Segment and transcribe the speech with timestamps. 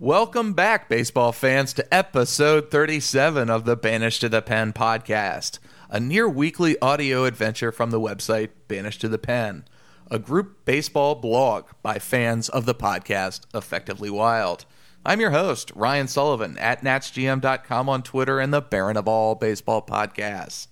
[0.00, 6.00] Welcome back, baseball fans, to episode 37 of the Banished to the Pen podcast, a
[6.00, 9.64] near weekly audio adventure from the website Banished to the Pen,
[10.10, 14.64] a group baseball blog by fans of the podcast Effectively Wild.
[15.06, 19.80] I'm your host, Ryan Sullivan, at NatsGM.com on Twitter and the Baron of All Baseball
[19.80, 20.66] Podcasts.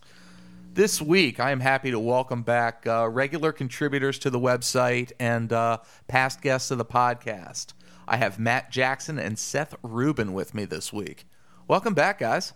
[0.75, 5.52] This week, I am happy to welcome back uh, regular contributors to the website and
[5.52, 5.79] uh,
[6.09, 7.68] past guests of the podcast.
[8.12, 11.25] I have Matt Jackson and Seth Rubin with me this week.
[11.66, 12.52] Welcome back, guys.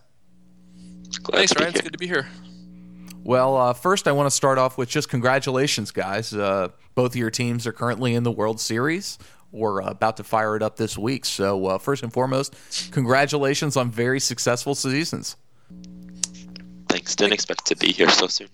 [1.23, 1.69] Glad Thanks, Ryan.
[1.73, 2.27] It's good to be here.
[3.23, 6.31] Well, uh, first, I want to start off with just congratulations, guys.
[6.31, 9.17] Uh, both of your teams are currently in the World Series.
[9.51, 11.25] We're uh, about to fire it up this week.
[11.25, 12.55] So, uh, first and foremost,
[12.91, 15.37] congratulations on very successful seasons.
[16.87, 17.15] Thanks.
[17.15, 18.49] Didn't expect to be here so soon.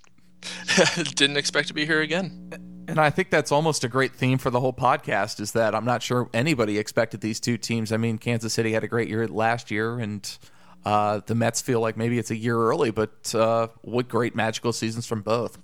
[1.15, 2.72] Didn't expect to be here again.
[2.87, 5.85] And I think that's almost a great theme for the whole podcast is that I'm
[5.85, 7.91] not sure anybody expected these two teams.
[7.91, 10.37] I mean, Kansas City had a great year last year, and
[10.85, 14.73] uh, the Mets feel like maybe it's a year early, but uh, what great magical
[14.73, 15.57] seasons from both.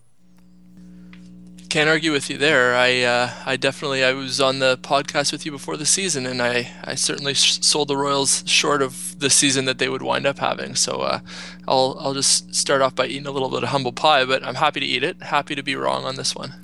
[1.69, 2.73] Can't argue with you there.
[2.73, 6.41] I uh, I definitely I was on the podcast with you before the season, and
[6.41, 10.25] I I certainly sh- sold the Royals short of the season that they would wind
[10.25, 10.73] up having.
[10.73, 11.19] So uh,
[11.67, 14.55] I'll I'll just start off by eating a little bit of humble pie, but I'm
[14.55, 15.21] happy to eat it.
[15.21, 16.55] Happy to be wrong on this one.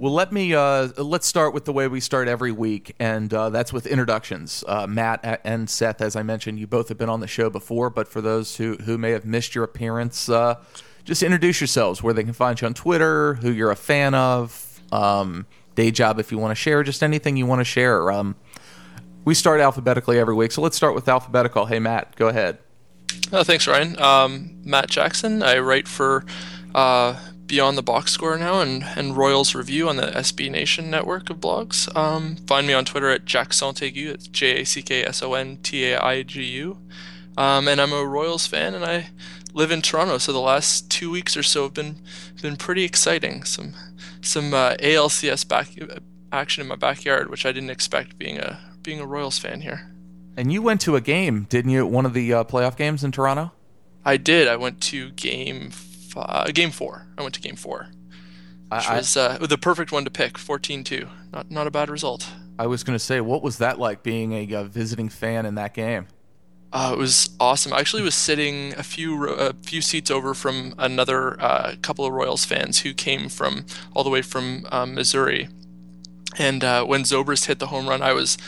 [0.00, 3.50] Well, let me uh, let's start with the way we start every week, and uh,
[3.50, 4.64] that's with introductions.
[4.66, 7.90] Uh, Matt and Seth, as I mentioned, you both have been on the show before,
[7.90, 10.54] but for those who who may have missed your appearance, uh,
[11.04, 14.80] just introduce yourselves, where they can find you on Twitter, who you're a fan of,
[14.90, 18.10] um, day job if you want to share, just anything you want to share.
[18.10, 18.36] Um,
[19.26, 21.66] we start alphabetically every week, so let's start with alphabetical.
[21.66, 22.56] Hey, Matt, go ahead.
[23.34, 24.00] Oh, thanks, Ryan.
[24.00, 25.42] Um, Matt Jackson.
[25.42, 26.24] I write for
[26.74, 31.30] uh, Beyond the Box Score now and, and Royals Review on the SB Nation network
[31.30, 31.92] of blogs.
[31.96, 34.06] Um, find me on Twitter at Jack Sontaigu.
[34.06, 36.78] It's J A C K S O N T A I G U.
[37.36, 39.08] Um, and I'm a Royals fan, and I
[39.52, 40.18] live in Toronto.
[40.18, 42.00] So the last two weeks or so have been
[42.40, 43.42] been pretty exciting.
[43.42, 43.74] Some
[44.20, 45.70] some uh, ALCS back
[46.30, 49.90] action in my backyard, which I didn't expect being a being a Royals fan here.
[50.36, 51.84] And you went to a game, didn't you?
[51.84, 53.50] One of the uh, playoff games in Toronto.
[54.04, 54.46] I did.
[54.46, 55.72] I went to game
[56.10, 57.06] five, game four.
[57.16, 57.88] I went to game four,
[58.70, 60.34] which I, was uh, the perfect one to pick.
[60.34, 61.08] 14-2.
[61.32, 62.30] Not not a bad result.
[62.58, 65.54] I was going to say, what was that like being a, a visiting fan in
[65.54, 66.08] that game?
[66.72, 67.72] Uh, it was awesome.
[67.72, 72.12] I actually was sitting a few a few seats over from another uh, couple of
[72.12, 75.48] Royals fans who came from all the way from um, Missouri.
[76.38, 78.38] And uh, when Zobrist hit the home run, I was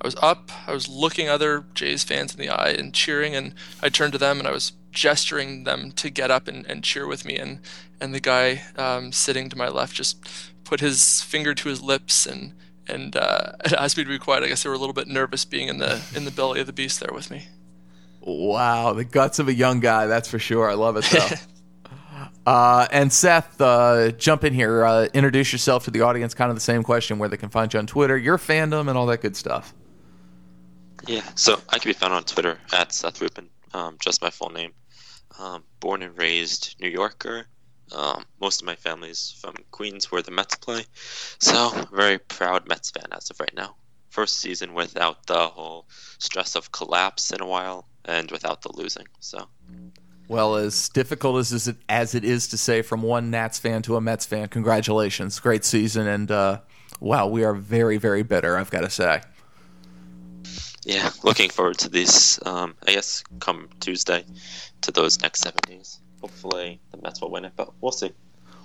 [0.00, 0.50] I was up.
[0.66, 3.36] I was looking other Jays fans in the eye and cheering.
[3.36, 6.84] And I turned to them and I was gesturing them to get up and, and
[6.84, 7.36] cheer with me.
[7.36, 7.60] And
[8.00, 10.24] and the guy um, sitting to my left just
[10.64, 12.54] put his finger to his lips and
[12.86, 14.42] and uh, asked me to be quiet.
[14.42, 16.66] I guess they were a little bit nervous being in the in the belly of
[16.66, 17.46] the beast there with me.
[18.20, 20.68] Wow, the guts of a young guy, that's for sure.
[20.68, 21.28] I love it though.
[22.46, 24.82] Uh, and Seth, uh, jump in here.
[24.82, 26.32] Uh, introduce yourself to the audience.
[26.32, 28.96] Kind of the same question where they can find you on Twitter, your fandom, and
[28.96, 29.74] all that good stuff.
[31.06, 34.50] Yeah, so I can be found on Twitter at Seth Rubin, um, just my full
[34.50, 34.72] name.
[35.38, 37.46] Um, born and raised New Yorker.
[37.92, 40.84] Um, most of my family's from Queens, where the Mets play.
[41.38, 43.76] So, very proud Mets fan as of right now.
[44.10, 45.86] First season without the whole
[46.18, 49.06] stress of collapse in a while, and without the losing.
[49.20, 49.48] So.
[50.28, 53.96] Well, as difficult as it as it is to say from one Nats fan to
[53.96, 56.60] a Mets fan, congratulations, great season, and uh,
[57.00, 58.58] wow, we are very very bitter.
[58.58, 59.22] I've got to say.
[60.84, 62.38] Yeah, looking forward to these.
[62.46, 64.24] Um, I guess come Tuesday,
[64.82, 66.00] to those next seven days.
[66.20, 68.12] Hopefully, the Mets will win it, but we'll see.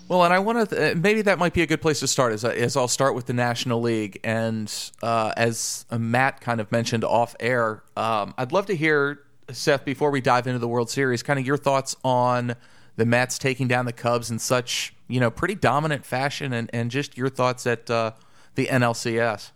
[0.08, 2.34] Well, and I want to th- maybe that might be a good place to start.
[2.34, 4.72] As, as I'll start with the National League, and
[5.02, 9.22] uh, as Matt kind of mentioned off air, um, I'd love to hear
[9.52, 12.56] Seth, before we dive into the World Series, kind of your thoughts on
[12.96, 16.92] the Mets taking down the Cubs in such you know pretty dominant fashion, and, and
[16.92, 18.12] just your thoughts at uh,
[18.56, 19.52] the NLCS.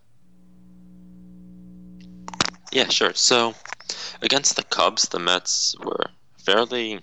[2.77, 3.15] Yeah, sure.
[3.15, 3.55] So
[4.21, 6.11] against the Cubs, the Mets were
[6.45, 6.99] fairly,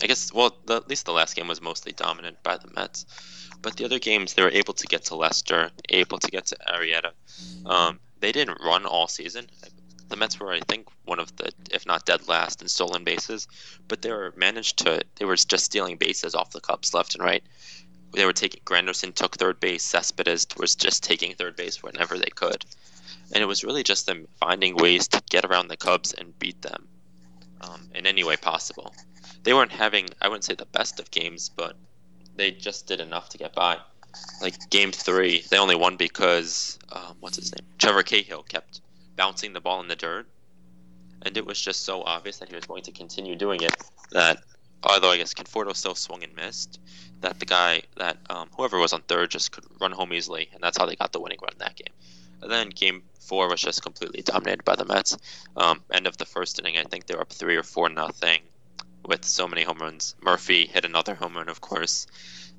[0.00, 3.06] I guess, well, the, at least the last game was mostly dominant by the Mets.
[3.60, 6.56] But the other games, they were able to get to Lester, able to get to
[6.72, 7.10] Arrieta.
[7.68, 9.48] Um, they didn't run all season
[10.08, 13.48] the Mets were, I think, one of the, if not dead last in stolen bases,
[13.88, 17.24] but they were managed to, they were just stealing bases off the Cubs left and
[17.24, 17.42] right.
[18.12, 22.30] They were taking, Granderson took third base, Cespedes was just taking third base whenever they
[22.32, 22.64] could.
[23.32, 26.60] And it was really just them finding ways to get around the Cubs and beat
[26.62, 26.88] them
[27.60, 28.94] um, in any way possible.
[29.42, 31.76] They weren't having, I wouldn't say the best of games, but
[32.36, 33.78] they just did enough to get by.
[34.40, 37.66] Like game three, they only won because, um, what's his name?
[37.78, 38.80] Trevor Cahill kept
[39.16, 40.26] bouncing the ball in the dirt,
[41.22, 43.74] and it was just so obvious that he was going to continue doing it
[44.12, 44.38] that
[44.82, 46.80] although I guess Conforto still swung and missed,
[47.20, 50.62] that the guy that um, whoever was on third just could run home easily, and
[50.62, 51.94] that's how they got the winning run in that game.
[52.42, 55.16] And then game four was just completely dominated by the Mets.
[55.56, 58.40] Um, end of the first inning, I think they were up three or four nothing
[59.04, 60.14] with so many home runs.
[60.22, 62.06] Murphy hit another home run, of course.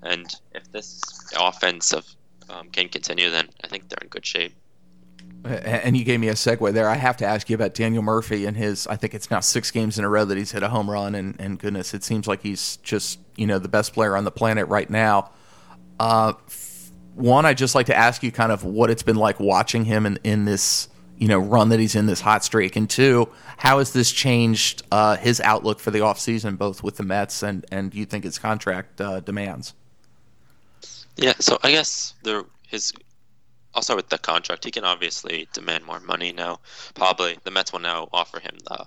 [0.04, 1.02] And if this
[1.40, 2.06] offense of,
[2.50, 4.54] um, can continue, then I think they're in good shape.
[5.44, 6.90] And you gave me a segue there.
[6.90, 8.88] I have to ask you about Daniel Murphy and his.
[8.88, 11.16] I think it's now six games in a row that he's hit a home run,
[11.16, 14.32] and, and goodness, it seems like he's just you know the best player on the
[14.32, 15.32] planet right now.
[16.00, 16.34] Uh,
[17.18, 20.06] one, I'd just like to ask you kind of what it's been like watching him
[20.06, 20.88] in, in this
[21.18, 24.84] you know run that he's in this hot streak, and two, how has this changed
[24.92, 28.38] uh, his outlook for the offseason, both with the Mets and and you think his
[28.38, 29.74] contract uh, demands?
[31.16, 32.94] Yeah, so I guess there his
[33.74, 34.64] I'll start with the contract.
[34.64, 36.60] He can obviously demand more money now.
[36.94, 38.86] Probably the Mets will now offer him the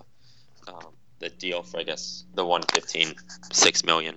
[0.69, 3.15] um, the deal for I guess the one fifteen
[3.53, 4.17] six million.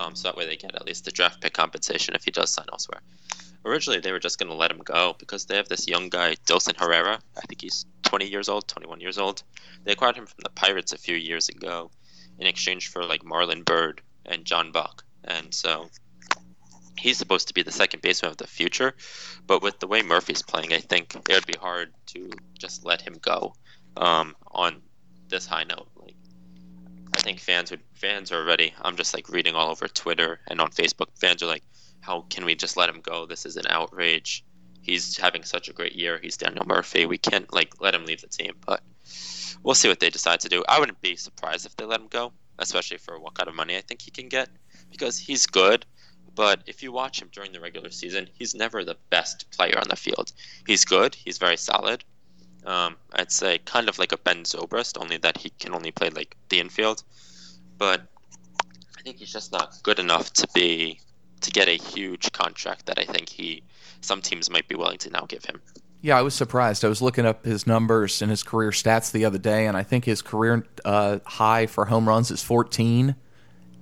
[0.00, 2.50] Um, so that way they get at least the draft pick compensation if he does
[2.50, 3.00] sign elsewhere.
[3.64, 6.34] Originally they were just going to let him go because they have this young guy
[6.46, 7.18] Dilson Herrera.
[7.36, 9.42] I think he's 20 years old, 21 years old.
[9.84, 11.90] They acquired him from the Pirates a few years ago
[12.38, 15.04] in exchange for like Marlon Byrd and John Buck.
[15.24, 15.88] And so
[16.98, 18.94] he's supposed to be the second baseman of the future.
[19.46, 23.00] But with the way Murphy's playing, I think it would be hard to just let
[23.00, 23.54] him go
[23.96, 24.82] um, on
[25.28, 25.88] this high note.
[25.96, 26.16] Like,
[27.16, 28.74] I think fans would fans are already.
[28.82, 31.08] I'm just like reading all over Twitter and on Facebook.
[31.18, 31.64] Fans are like,
[32.00, 33.24] "How can we just let him go?
[33.24, 34.44] This is an outrage.
[34.82, 36.18] He's having such a great year.
[36.22, 37.06] He's Daniel Murphy.
[37.06, 38.82] We can't like let him leave the team." But
[39.62, 40.62] we'll see what they decide to do.
[40.68, 43.74] I wouldn't be surprised if they let him go, especially for what kind of money
[43.76, 44.50] I think he can get,
[44.90, 45.86] because he's good
[46.34, 49.86] but if you watch him during the regular season, he's never the best player on
[49.88, 50.32] the field.
[50.66, 51.14] He's good.
[51.14, 52.04] He's very solid.
[52.66, 56.10] Um, I'd say kind of like a Ben Zobrist, only that he can only play
[56.10, 57.04] like the infield.
[57.78, 58.02] But
[58.98, 61.00] I think he's just not good enough to be
[61.40, 63.62] to get a huge contract that I think he
[64.00, 65.60] some teams might be willing to now give him.
[66.00, 66.84] Yeah, I was surprised.
[66.84, 69.82] I was looking up his numbers and his career stats the other day, and I
[69.82, 73.16] think his career uh, high for home runs is 14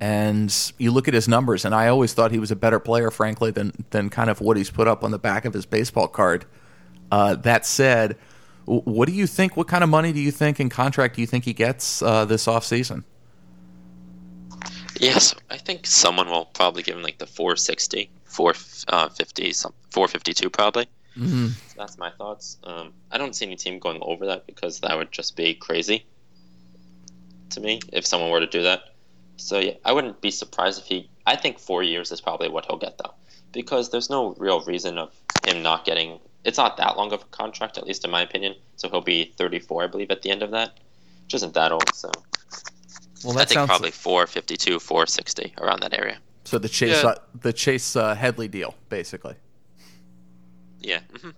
[0.03, 3.13] and you look at his numbers, and I always thought he was a better player,
[3.13, 6.09] frankly, than than kind of what he's put up on the back of his baseball
[6.09, 6.45] card.
[7.13, 8.17] Uh, that said,
[8.65, 9.57] what do you think?
[9.57, 12.25] What kind of money do you think in contract do you think he gets uh,
[12.25, 13.05] this offseason?
[15.03, 20.87] Yes, I think someone will probably give him like the 460, 450, uh, 452 probably.
[21.19, 21.49] Mm-hmm.
[21.77, 22.59] That's my thoughts.
[22.63, 26.07] Um, I don't see any team going over that because that would just be crazy
[27.51, 28.95] to me if someone were to do that.
[29.39, 31.11] So yeah, I wouldn't be surprised if he.
[31.27, 33.15] I think four years is probably what he'll get though,
[33.51, 35.13] because there's no real reason of
[35.45, 36.21] him not getting.
[36.45, 38.55] It's not that long of a contract, at least in my opinion.
[38.77, 40.79] So he'll be 34, I believe, at the end of that,
[41.25, 41.93] which isn't that old.
[41.93, 42.13] So
[43.25, 46.19] well, that I think probably 452, 460 around that area.
[46.45, 47.11] So the Chase, yeah.
[47.11, 49.35] uh, the Chase uh, Headley deal, basically.
[50.81, 51.01] Yeah.
[51.13, 51.31] Mm-hmm.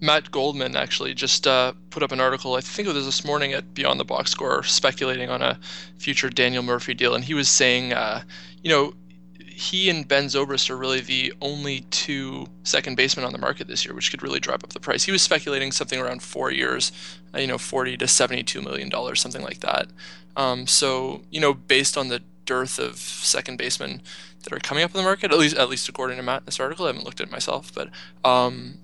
[0.00, 3.52] Matt Goldman actually just uh, put up an article, I think it was this morning
[3.52, 5.58] at Beyond the Box Score, speculating on a
[5.98, 7.14] future Daniel Murphy deal.
[7.14, 8.22] And he was saying, uh,
[8.62, 8.92] you know,
[9.54, 13.84] he and Ben Zobrist are really the only two second basemen on the market this
[13.84, 15.04] year, which could really drive up the price.
[15.04, 16.90] He was speculating something around four years,
[17.34, 19.86] uh, you know, 40 to 72 million dollars, something like that.
[20.36, 24.02] Um, so, you know, based on the dearth of second basemen
[24.42, 26.60] that are coming up in the market, at least at least according to Matt this
[26.60, 27.90] article, I haven't looked at it myself, but
[28.24, 28.78] um,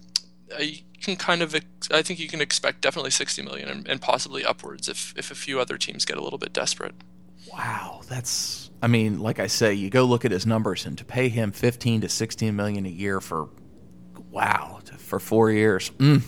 [0.57, 1.55] I, can kind of
[1.91, 5.35] I think you can expect definitely 60 million and, and, possibly upwards if if a
[5.35, 6.95] few other teams get a little bit desperate.
[7.53, 11.05] Wow, that's I mean, like I say, you go look at his numbers and to
[11.05, 13.49] pay him 15 to 16 million a year for
[14.31, 15.91] wow, for 4 years.
[15.99, 16.23] Mm.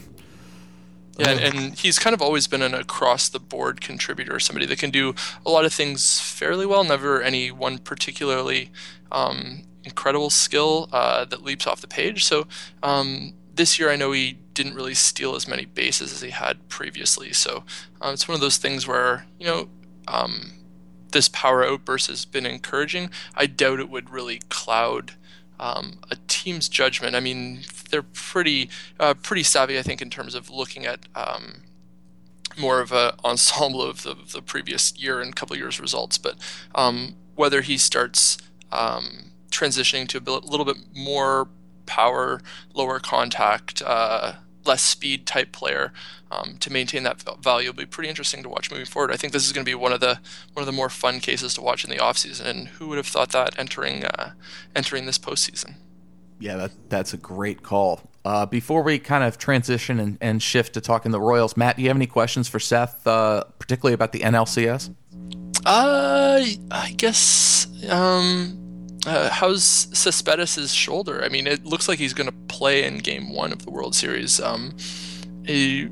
[1.18, 4.90] Yeah, and, he's kind of always been an across the board contributor, somebody that can
[4.90, 5.14] do
[5.44, 8.70] a lot of things fairly well, never any one particularly
[9.10, 12.24] um, incredible skill uh, that leaps off the page.
[12.24, 12.46] So
[12.82, 16.68] um, this year, I know he didn't really steal as many bases as he had
[16.68, 17.32] previously.
[17.32, 17.64] So
[18.00, 19.68] um, it's one of those things where, you know,
[20.08, 20.52] um,
[21.12, 23.10] this power outburst has been encouraging.
[23.34, 25.12] I doubt it would really cloud
[25.60, 27.14] um, a team's judgment.
[27.14, 31.62] I mean, they're pretty uh, pretty savvy, I think, in terms of looking at um,
[32.58, 36.18] more of an ensemble of the, the, previous year and couple years results.
[36.18, 36.36] But
[36.74, 38.38] um, whether he starts
[38.72, 41.48] um, transitioning to a little bit more
[41.86, 42.40] power,
[42.74, 45.92] lower contact, uh, less speed type player
[46.30, 49.12] um, to maintain that value will be pretty interesting to watch moving forward.
[49.12, 50.20] I think this is going to be one of the
[50.52, 53.06] one of the more fun cases to watch in the offseason, and who would have
[53.06, 54.32] thought that entering uh,
[54.74, 55.74] entering this postseason?
[56.42, 58.00] Yeah, that, that's a great call.
[58.24, 61.82] Uh, before we kind of transition and, and, shift to talking the Royals, Matt, do
[61.82, 64.92] you have any questions for Seth, uh, particularly about the NLCS?
[65.64, 67.68] Uh, I guess.
[67.88, 68.61] Um,
[69.06, 71.22] uh, how's Cespedes' shoulder?
[71.24, 73.94] I mean, it looks like he's going to play in Game One of the World
[73.94, 74.40] Series.
[74.40, 74.74] Um,
[75.44, 75.88] he,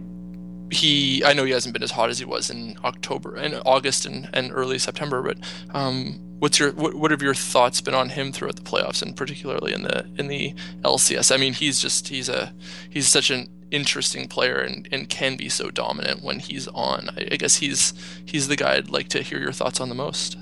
[0.71, 4.07] he, I know he hasn't been as hot as he was in October and August
[4.07, 5.39] and, and early September, but
[5.75, 9.17] um, what's your what, what have your thoughts been on him throughout the playoffs and
[9.17, 11.35] particularly in the in the LCS?
[11.35, 12.53] I mean, he's just he's a
[12.89, 17.09] he's such an interesting player and, and can be so dominant when he's on.
[17.17, 17.93] I, I guess he's
[18.25, 20.37] he's the guy I'd like to hear your thoughts on the most.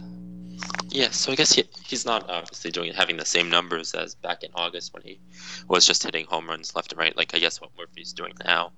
[0.91, 4.43] Yeah, so I guess he, he's not obviously doing having the same numbers as back
[4.43, 5.21] in August when he
[5.69, 8.73] was just hitting home runs left and right, like I guess what Murphy's doing now.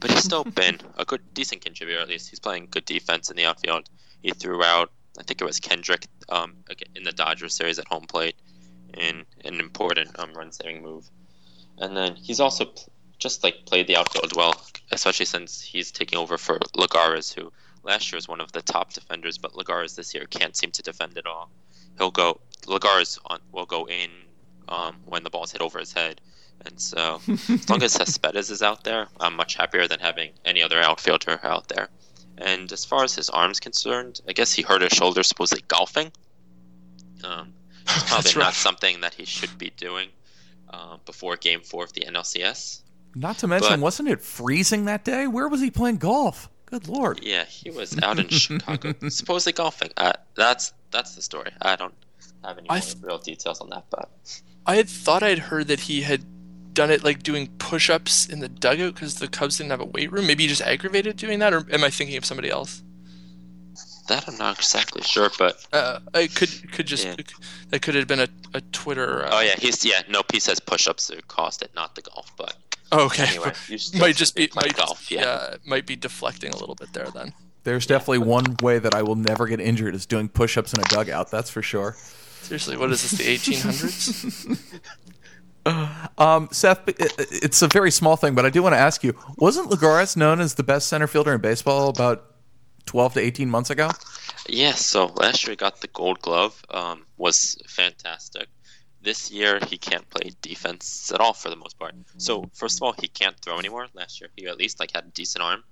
[0.00, 2.30] But he's still been a good, decent contributor at least.
[2.30, 3.88] He's playing good defense in the outfield.
[4.22, 6.54] He threw out I think it was Kendrick um,
[6.94, 8.36] in the Dodgers series at home plate
[8.94, 11.08] in an important um, run saving move.
[11.78, 12.72] And then he's also
[13.18, 14.54] just like played the outfield well,
[14.92, 17.52] especially since he's taking over for Lagares, who
[17.88, 20.82] last year was one of the top defenders, but Lagares this year can't seem to
[20.82, 21.50] defend at all.
[21.96, 24.10] He'll go Lagares on, will go in
[24.68, 26.20] um, when the ball's hit over his head.
[26.66, 30.62] And so, as long as Cespedes is out there, I'm much happier than having any
[30.62, 31.88] other outfielder out there.
[32.36, 36.12] And as far as his arm's concerned, I guess he hurt his shoulder supposedly golfing.
[37.24, 37.54] Um,
[37.88, 40.08] it's probably not something that he should be doing
[40.70, 42.82] uh, before Game Four of the NLCS.
[43.14, 45.26] Not to mention, but, wasn't it freezing that day?
[45.26, 46.50] Where was he playing golf?
[46.70, 47.20] Good lord.
[47.22, 49.88] Yeah, he was out in Chicago, supposedly golfing.
[49.96, 51.50] Uh, that's that's the story.
[51.62, 51.94] I don't
[52.44, 54.10] have any th- real details on that, but
[54.66, 56.24] I had thought I'd heard that he had
[56.74, 60.12] done it like doing push-ups in the dugout because the Cubs didn't have a weight
[60.12, 60.26] room.
[60.26, 62.82] Maybe he just aggravated doing that, or am I thinking of somebody else?
[64.08, 67.16] That I'm not exactly sure, but uh, I could could just yeah.
[67.70, 69.24] that could have been a, a Twitter.
[69.24, 70.02] Uh, oh yeah, he's yeah.
[70.10, 72.54] No, he says push-ups cost it, not the golf, but
[72.92, 73.26] okay.
[73.28, 73.52] Anyway,
[73.98, 75.20] might just be might, golf, yeah.
[75.20, 77.32] yeah, might be deflecting a little bit there then.
[77.64, 80.84] There's definitely one way that I will never get injured is doing push-ups in a
[80.84, 81.30] dugout.
[81.30, 81.96] That's for sure.
[82.42, 83.18] Seriously, what is this?
[83.18, 84.80] The 1800s?
[86.16, 89.70] Um, Seth, it's a very small thing, but I do want to ask you: Wasn't
[89.70, 92.24] Lagares known as the best center fielder in baseball about
[92.86, 93.90] twelve to eighteen months ago?
[94.48, 94.72] Yeah.
[94.72, 96.64] So last year he got the Gold Glove.
[96.70, 98.48] Um, was fantastic.
[99.00, 101.94] This year he can't play defense at all for the most part.
[102.16, 103.86] So first of all, he can't throw anymore.
[103.94, 105.62] Last year he at least like had a decent arm.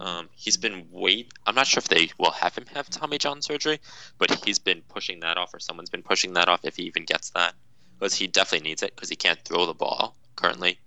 [0.00, 1.32] Um, he's been wait.
[1.46, 3.80] I'm not sure if they will have him have Tommy John surgery,
[4.18, 7.04] but he's been pushing that off, or someone's been pushing that off if he even
[7.04, 7.54] gets that
[7.98, 10.78] because he definitely needs it because he can't throw the ball currently.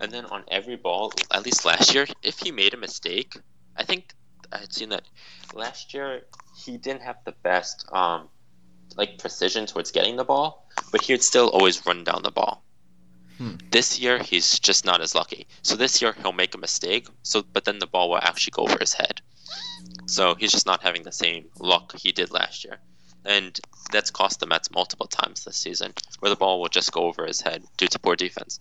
[0.00, 3.34] And then on every ball, at least last year, if he made a mistake,
[3.76, 4.12] I think
[4.52, 5.02] I had seen that
[5.54, 6.22] last year
[6.64, 8.28] he didn't have the best um,
[8.96, 12.62] like precision towards getting the ball, but he would still always run down the ball.
[13.38, 13.56] Hmm.
[13.70, 15.46] This year he's just not as lucky.
[15.62, 18.62] So this year he'll make a mistake, so but then the ball will actually go
[18.62, 19.20] over his head.
[20.06, 22.78] So he's just not having the same luck he did last year
[23.26, 23.58] and
[23.92, 27.26] that's cost the Mets multiple times this season, where the ball will just go over
[27.26, 28.60] his head due to poor defense.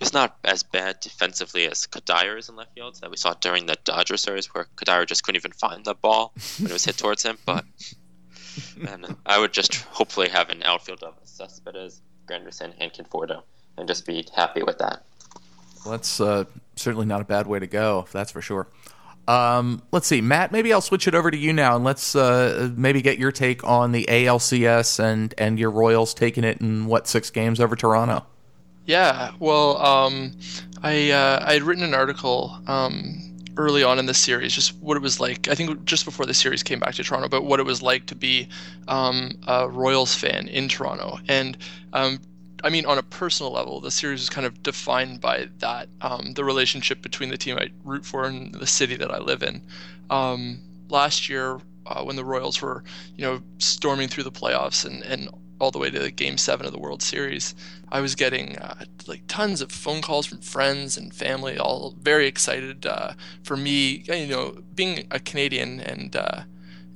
[0.00, 3.66] It's not as bad defensively as Cuddyer is in left field that we saw during
[3.66, 6.98] the Dodger series, where Cuddyer just couldn't even find the ball when it was hit
[6.98, 7.38] towards him.
[7.46, 7.64] But
[8.88, 13.42] and I would just hopefully have an outfield of Cespedes, Granderson, and Conforto,
[13.76, 15.04] and just be happy with that.
[15.84, 16.44] Well, that's uh,
[16.76, 18.68] certainly not a bad way to go, that's for sure.
[19.26, 20.52] Um, let's see, Matt.
[20.52, 23.64] Maybe I'll switch it over to you now, and let's uh, maybe get your take
[23.64, 28.26] on the ALCS and and your Royals taking it in what six games over Toronto.
[28.86, 30.32] Yeah, well, um,
[30.82, 34.96] I uh, I had written an article um, early on in the series, just what
[34.96, 35.48] it was like.
[35.48, 38.06] I think just before the series came back to Toronto, but what it was like
[38.06, 38.48] to be
[38.88, 41.56] um, a Royals fan in Toronto, and
[41.92, 42.20] um,
[42.64, 46.32] I mean, on a personal level, the series is kind of defined by that um,
[46.32, 49.60] the relationship between the team I root for and the city that I live in.
[50.08, 52.82] Um, last year, uh, when the Royals were,
[53.16, 55.28] you know, storming through the playoffs and, and
[55.64, 57.54] all the way to Game Seven of the World Series,
[57.90, 62.26] I was getting uh, like tons of phone calls from friends and family, all very
[62.26, 62.84] excited.
[62.84, 66.42] Uh, for me, you know, being a Canadian and uh,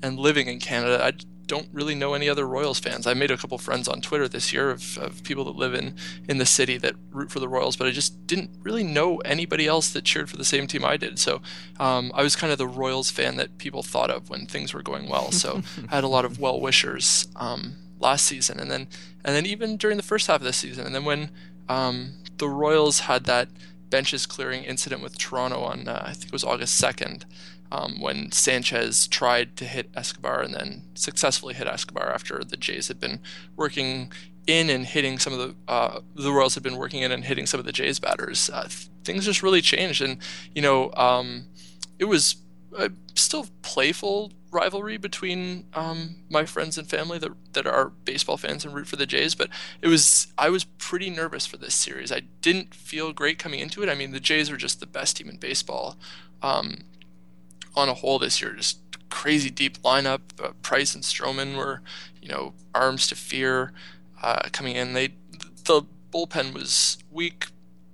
[0.03, 1.13] and living in Canada, I
[1.47, 3.07] don't really know any other Royals fans.
[3.07, 5.97] I made a couple friends on Twitter this year of, of people that live in,
[6.29, 9.67] in the city that root for the Royals, but I just didn't really know anybody
[9.67, 11.19] else that cheered for the same team I did.
[11.19, 11.41] So
[11.81, 14.83] um, I was kind of the Royals fan that people thought of when things were
[14.83, 15.33] going well.
[15.33, 18.89] So I had a lot of well wishers um, last season, and then
[19.25, 21.31] and then even during the first half of the season, and then when
[21.69, 23.49] um, the Royals had that
[23.91, 27.25] benches clearing incident with Toronto on uh, I think it was August second
[27.71, 32.89] um, when Sanchez tried to hit Escobar and then successfully hit Escobar after the Jays
[32.89, 33.21] had been
[33.57, 34.13] working
[34.47, 37.47] in and hitting some of the uh, the Royals had been working in and hitting
[37.47, 38.69] some of the Jays batters, uh,
[39.05, 40.01] things just really changed.
[40.01, 40.19] And
[40.55, 41.47] you know, um,
[41.99, 42.37] it was
[42.77, 48.65] a still playful rivalry between um, my friends and family that that are baseball fans
[48.65, 49.35] and root for the Jays.
[49.35, 49.51] But
[49.83, 52.13] it was I was pretty nervous for this series.
[52.13, 53.89] I didn't feel great coming into it.
[53.89, 55.99] I mean, the Jays were just the best team in baseball
[56.43, 56.85] um,
[57.75, 58.53] on a whole this year.
[58.53, 58.79] Just
[59.11, 60.21] crazy deep lineup.
[60.43, 61.83] Uh, Price and Stroman were
[62.21, 63.73] you know arms to fear
[64.23, 64.93] uh, coming in.
[64.93, 65.15] They
[65.65, 65.83] the
[66.13, 66.99] bullpen was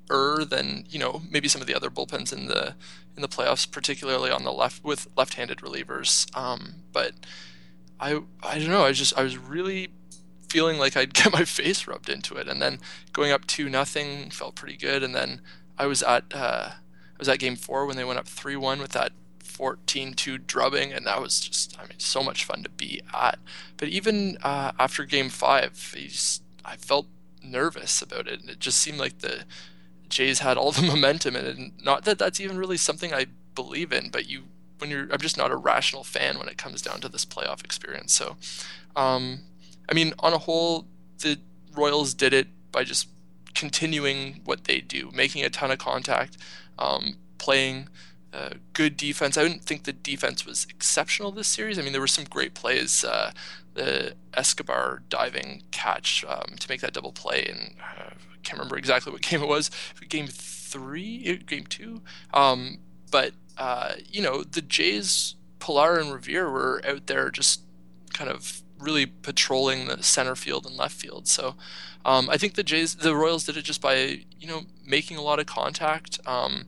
[0.05, 2.75] weaker than you know maybe some of the other bullpens in the
[3.17, 6.35] in the playoffs, particularly on the left with left-handed relievers.
[6.37, 7.13] Um, but
[8.01, 8.85] I I don't know.
[8.85, 9.89] I just I was really
[10.49, 12.79] feeling like I'd get my face rubbed into it, and then
[13.13, 15.03] going up two nothing felt pretty good.
[15.03, 15.41] And then
[15.79, 18.81] I was at uh, I was at game four when they went up three one
[18.81, 19.13] with that
[19.45, 23.39] 14-2 drubbing, and that was just I mean so much fun to be at.
[23.77, 25.95] But even uh, after game five,
[26.65, 27.07] I felt
[27.43, 29.45] nervous about it, and it just seemed like the
[30.15, 31.59] Jays had all the momentum in it.
[31.59, 34.45] And not that that's even really something I believe in, but you
[34.79, 37.65] when you're I'm just not a rational fan when it comes down to this playoff
[37.65, 38.13] experience.
[38.13, 38.37] So,
[38.97, 39.41] um,
[39.89, 40.87] I mean, on a whole,
[41.19, 41.39] the
[41.75, 43.09] Royals did it by just
[43.55, 46.37] continuing what they do, making a ton of contact,
[46.79, 47.89] um, playing
[48.33, 49.37] uh, good defense.
[49.37, 51.79] I didn't think the defense was exceptional this series.
[51.79, 53.05] I mean, there were some great plays.
[53.05, 53.33] Uh,
[53.75, 58.11] the Escobar diving catch um, to make that double play, and uh,
[58.45, 59.71] can't remember exactly what game it was.
[60.09, 62.03] Game three, uh, game two.
[62.33, 62.79] Um,
[63.11, 67.63] but uh, you know, the Jays, Pillar and Revere were out there just
[68.13, 71.27] kind of really patrolling the center field and left field.
[71.27, 71.55] So
[72.05, 75.23] um, I think the Jays, the Royals did it just by you know making a
[75.23, 76.21] lot of contact.
[76.27, 76.67] Um,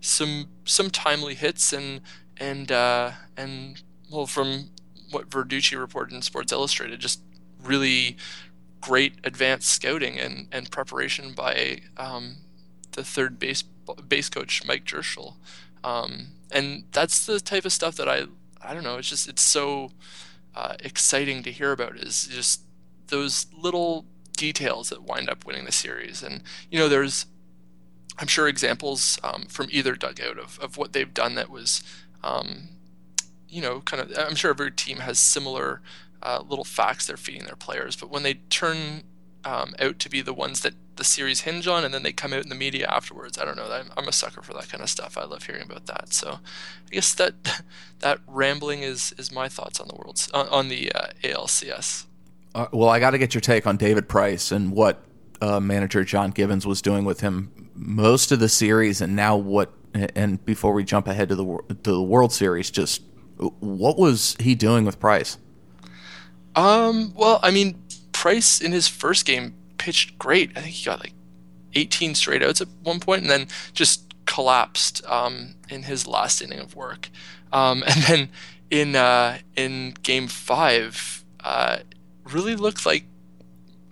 [0.00, 2.00] some some timely hits and
[2.36, 4.70] and uh, and well from
[5.10, 7.22] what Verducci reported in Sports Illustrated, just
[7.62, 8.16] really
[8.80, 12.36] great advanced scouting and, and preparation by um,
[12.92, 13.64] the third base
[14.06, 15.36] base coach Mike Jirschele.
[15.82, 18.26] Um, and that's the type of stuff that I
[18.60, 18.98] I don't know.
[18.98, 19.90] It's just it's so
[20.54, 21.96] uh, exciting to hear about.
[21.96, 22.62] Is just
[23.08, 24.04] those little
[24.36, 26.22] details that wind up winning the series.
[26.22, 27.26] And you know, there's
[28.18, 31.82] I'm sure examples um, from either dugout of, of what they've done that was,
[32.24, 32.68] um,
[33.48, 34.18] you know, kind of.
[34.18, 35.80] I'm sure every team has similar
[36.22, 39.02] uh, little facts they're feeding their players, but when they turn
[39.44, 42.32] um, out to be the ones that the series hinge on, and then they come
[42.32, 43.38] out in the media afterwards.
[43.38, 43.70] I don't know.
[43.70, 45.16] I'm, I'm a sucker for that kind of stuff.
[45.16, 46.12] I love hearing about that.
[46.12, 46.40] So,
[46.86, 47.62] I guess that
[48.00, 52.04] that rambling is is my thoughts on the world's on, on the uh, ALCS.
[52.54, 55.02] Uh, well, I got to get your take on David Price and what
[55.40, 59.72] uh, manager John Gibbons was doing with him most of the series, and now what?
[59.94, 63.02] And before we jump ahead to the to the World Series, just
[63.36, 65.38] what was he doing with Price?
[66.58, 67.12] Um.
[67.14, 70.50] Well, I mean, Price in his first game pitched great.
[70.56, 71.12] I think he got like
[71.74, 76.58] 18 straight outs at one point, and then just collapsed um, in his last inning
[76.58, 77.10] of work.
[77.52, 78.28] Um, and then
[78.70, 81.78] in uh, in Game Five, uh,
[82.24, 83.04] really looked like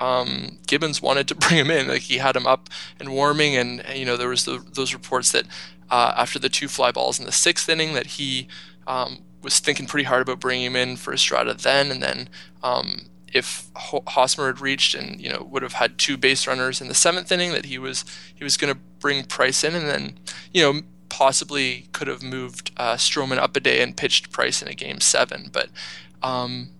[0.00, 1.86] um, Gibbons wanted to bring him in.
[1.86, 5.30] Like he had him up and warming, and you know there was the, those reports
[5.30, 5.46] that
[5.88, 8.48] uh, after the two fly balls in the sixth inning that he
[8.88, 12.28] um, was thinking pretty hard about bringing him in for Estrada then, and then
[12.62, 16.88] um, if Hosmer had reached and you know would have had two base runners in
[16.88, 20.18] the seventh inning, that he was he was going to bring Price in, and then
[20.52, 24.68] you know possibly could have moved uh, Stroman up a day and pitched Price in
[24.68, 25.68] a game seven, but.
[26.22, 26.70] Um,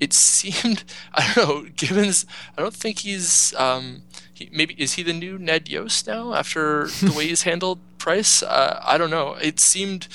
[0.00, 2.26] it seemed I don't know Gibbons.
[2.56, 6.88] I don't think he's um, he, maybe is he the new Ned Yost now after
[6.88, 8.42] the way he's handled Price.
[8.42, 9.34] Uh, I don't know.
[9.34, 10.08] It seemed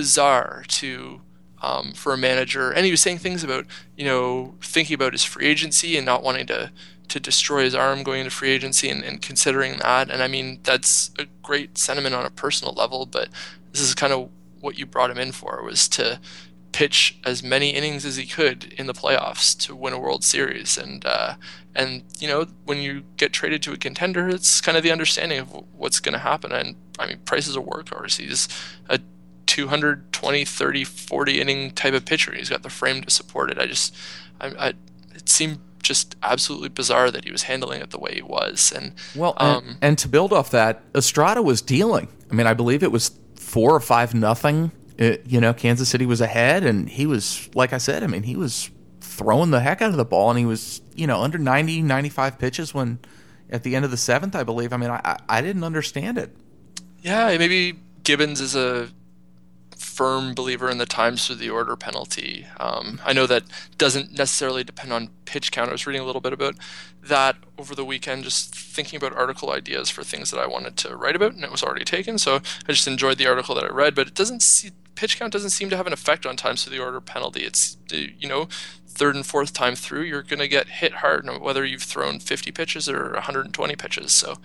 [0.00, 1.20] bizarre to
[1.60, 3.66] um, for a manager, and he was saying things about
[3.98, 6.72] you know thinking about his free agency and not wanting to
[7.08, 10.10] to destroy his arm going into free agency and, and considering that.
[10.10, 13.28] And I mean that's a great sentiment on a personal level, but
[13.72, 16.18] this is kind of what you brought him in for was to
[16.72, 20.78] pitch as many innings as he could in the playoffs to win a World Series.
[20.78, 21.34] And uh,
[21.74, 25.40] and you know when you get traded to a contender, it's kind of the understanding
[25.40, 26.52] of what's going to happen.
[26.52, 28.16] And I mean, Price is a workhorse.
[28.16, 28.48] He's
[28.88, 28.98] a
[29.50, 32.32] 220, 30, 40 inning type of pitcher.
[32.32, 33.58] He's got the frame to support it.
[33.58, 33.94] I just,
[34.40, 34.68] I, I
[35.14, 38.72] it seemed just absolutely bizarre that he was handling it the way he was.
[38.74, 42.08] And well, um, and, and to build off that, Estrada was dealing.
[42.30, 46.04] I mean, I believe it was four or five nothing it, you know, Kansas City
[46.04, 49.80] was ahead, and he was, like I said, I mean, he was throwing the heck
[49.80, 52.98] out of the ball, and he was, you know, under 90, 95 pitches when
[53.48, 54.74] at the end of the seventh, I believe.
[54.74, 56.36] I mean, I, I didn't understand it.
[57.00, 58.90] Yeah, maybe Gibbons is a
[59.80, 62.46] firm believer in the times through the order penalty.
[62.58, 63.44] Um, I know that
[63.78, 65.70] doesn't necessarily depend on pitch count.
[65.70, 66.56] I was reading a little bit about
[67.02, 70.96] that over the weekend, just thinking about article ideas for things that I wanted to
[70.96, 72.18] write about, and it was already taken.
[72.18, 75.32] So I just enjoyed the article that I read, but it doesn't see pitch count
[75.32, 77.40] doesn't seem to have an effect on times through the order penalty.
[77.40, 78.48] It's you know
[79.00, 82.52] third and fourth time through, you're going to get hit hard, whether you've thrown 50
[82.52, 84.12] pitches or 120 pitches.
[84.12, 84.36] So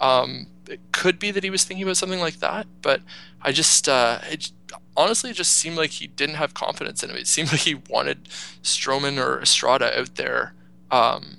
[0.00, 3.00] um, it could be that he was thinking about something like that, but
[3.42, 4.52] I just, uh, it,
[4.96, 7.16] honestly, it just seemed like he didn't have confidence in him.
[7.16, 8.28] It seemed like he wanted
[8.62, 10.54] Stroman or Estrada out there.
[10.90, 11.38] Um,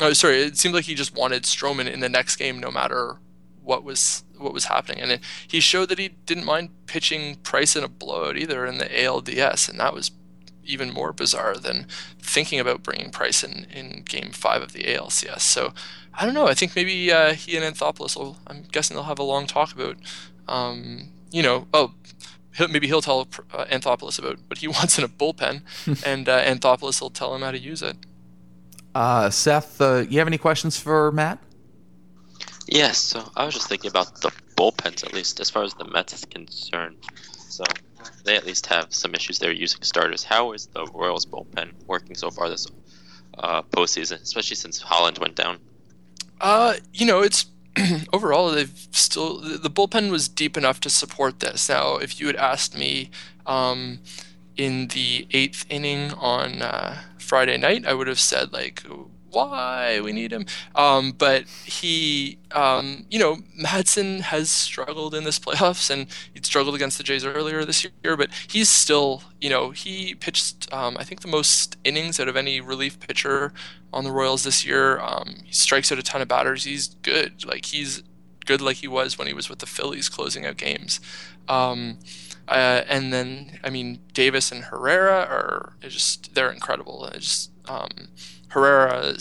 [0.00, 3.18] oh, sorry, it seemed like he just wanted Stroman in the next game, no matter
[3.62, 5.00] what was what was happening.
[5.00, 8.78] And it, he showed that he didn't mind pitching Price in a blowout either in
[8.78, 10.10] the ALDS, and that was
[10.64, 11.86] even more bizarre than
[12.20, 15.40] thinking about bringing Price in, in Game Five of the ALCS.
[15.40, 15.72] So
[16.14, 16.46] I don't know.
[16.46, 18.38] I think maybe uh, he and Anthopoulos will.
[18.46, 19.96] I'm guessing they'll have a long talk about,
[20.48, 21.92] um, you know, oh.
[22.56, 23.20] He'll, maybe he'll tell
[23.52, 25.62] uh, Anthopoulos about what he wants in a bullpen,
[26.06, 27.96] and uh, Anthopoulos will tell him how to use it.
[28.94, 31.38] Uh, Seth, uh, you have any questions for Matt?
[32.66, 32.98] Yes.
[32.98, 36.12] So I was just thinking about the bullpens, at least as far as the Mets
[36.12, 36.96] is concerned.
[37.48, 37.64] So
[38.24, 40.24] they at least have some issues there using starters.
[40.24, 42.66] How is the Royals bullpen working so far this
[43.38, 45.58] uh, postseason, especially since Holland went down?
[46.40, 47.46] Uh, you know, it's
[48.12, 51.68] overall they've still the bullpen was deep enough to support this.
[51.68, 53.10] Now, if you had asked me
[53.46, 54.00] um,
[54.56, 58.82] in the eighth inning on uh, Friday night, I would have said like
[59.30, 60.46] why we need him.
[60.74, 66.74] Um, but he, um, you know, Madsen has struggled in this playoffs, and he struggled
[66.74, 68.16] against the Jays earlier this year.
[68.16, 72.36] But he's still, you know, he pitched, um, I think, the most innings out of
[72.36, 73.52] any relief pitcher
[73.92, 75.00] on the Royals this year.
[75.00, 76.64] Um, he strikes out a ton of batters.
[76.64, 77.44] He's good.
[77.44, 78.02] Like he's
[78.46, 81.00] good, like he was when he was with the Phillies closing out games.
[81.48, 81.98] Um,
[82.48, 87.06] uh, and then, I mean, Davis and Herrera are just, they're incredible.
[87.06, 88.08] It's just, um,
[88.50, 89.16] Herrera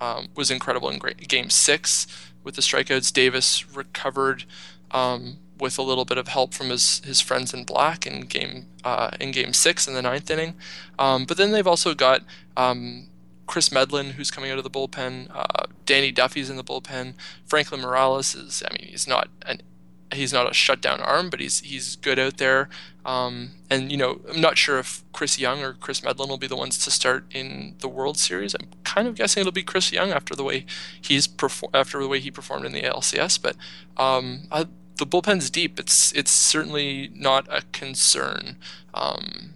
[0.00, 2.06] um, was incredible in game six
[2.44, 3.12] with the strikeouts.
[3.12, 4.44] Davis recovered
[4.90, 8.66] um, with a little bit of help from his, his friends in black in game
[8.84, 10.54] uh, in game six in the ninth inning.
[10.98, 12.22] Um, but then they've also got
[12.56, 13.08] um,
[13.46, 15.28] Kris Medlen, who's coming out of the bullpen.
[15.32, 17.14] Uh, Danny Duffy's in the bullpen.
[17.46, 19.62] Franklin Morales is, I mean, he's not an
[20.12, 22.68] he's not a shutdown arm, but he's he's good out there.
[23.04, 26.46] Um, and you know, I'm not sure if Chris Young or Chris Medlen will be
[26.46, 28.54] the ones to start in the World Series.
[28.54, 30.66] I'm kind of guessing it'll be Chris Young after the way
[31.00, 33.40] he's perfor- after the way he performed in the ALCS.
[33.40, 33.56] But
[33.96, 35.80] um, I, the bullpen's deep.
[35.80, 38.56] It's it's certainly not a concern
[38.94, 39.54] um,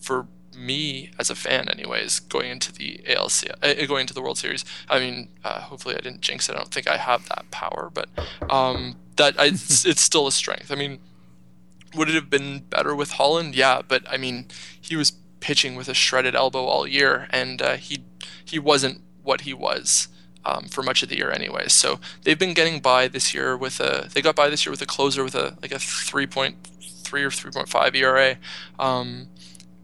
[0.00, 4.38] for me as a fan, anyways, going into the ALC, uh, going into the World
[4.38, 4.64] Series.
[4.88, 6.54] I mean, uh, hopefully I didn't jinx it.
[6.54, 8.08] I don't think I have that power, but
[8.50, 10.70] um, that I, it's, it's still a strength.
[10.70, 11.00] I mean,
[11.94, 13.54] would it have been better with Holland?
[13.54, 14.46] Yeah, but I mean,
[14.80, 18.04] he was pitching with a shredded elbow all year, and uh, he
[18.44, 20.08] he wasn't what he was
[20.44, 21.68] um, for much of the year anyway.
[21.68, 24.82] So they've been getting by this year with a they got by this year with
[24.82, 28.38] a closer with a like a three point three or three point five ERA.
[28.78, 29.28] Um,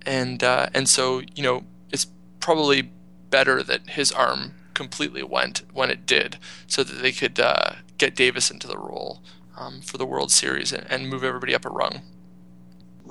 [0.08, 2.06] and uh, and so you know it's
[2.40, 2.90] probably
[3.30, 8.16] better that his arm completely went when it did, so that they could uh, get
[8.16, 9.22] Davis into the role
[9.56, 12.00] um, for the World Series and, and, move everybody up a rung.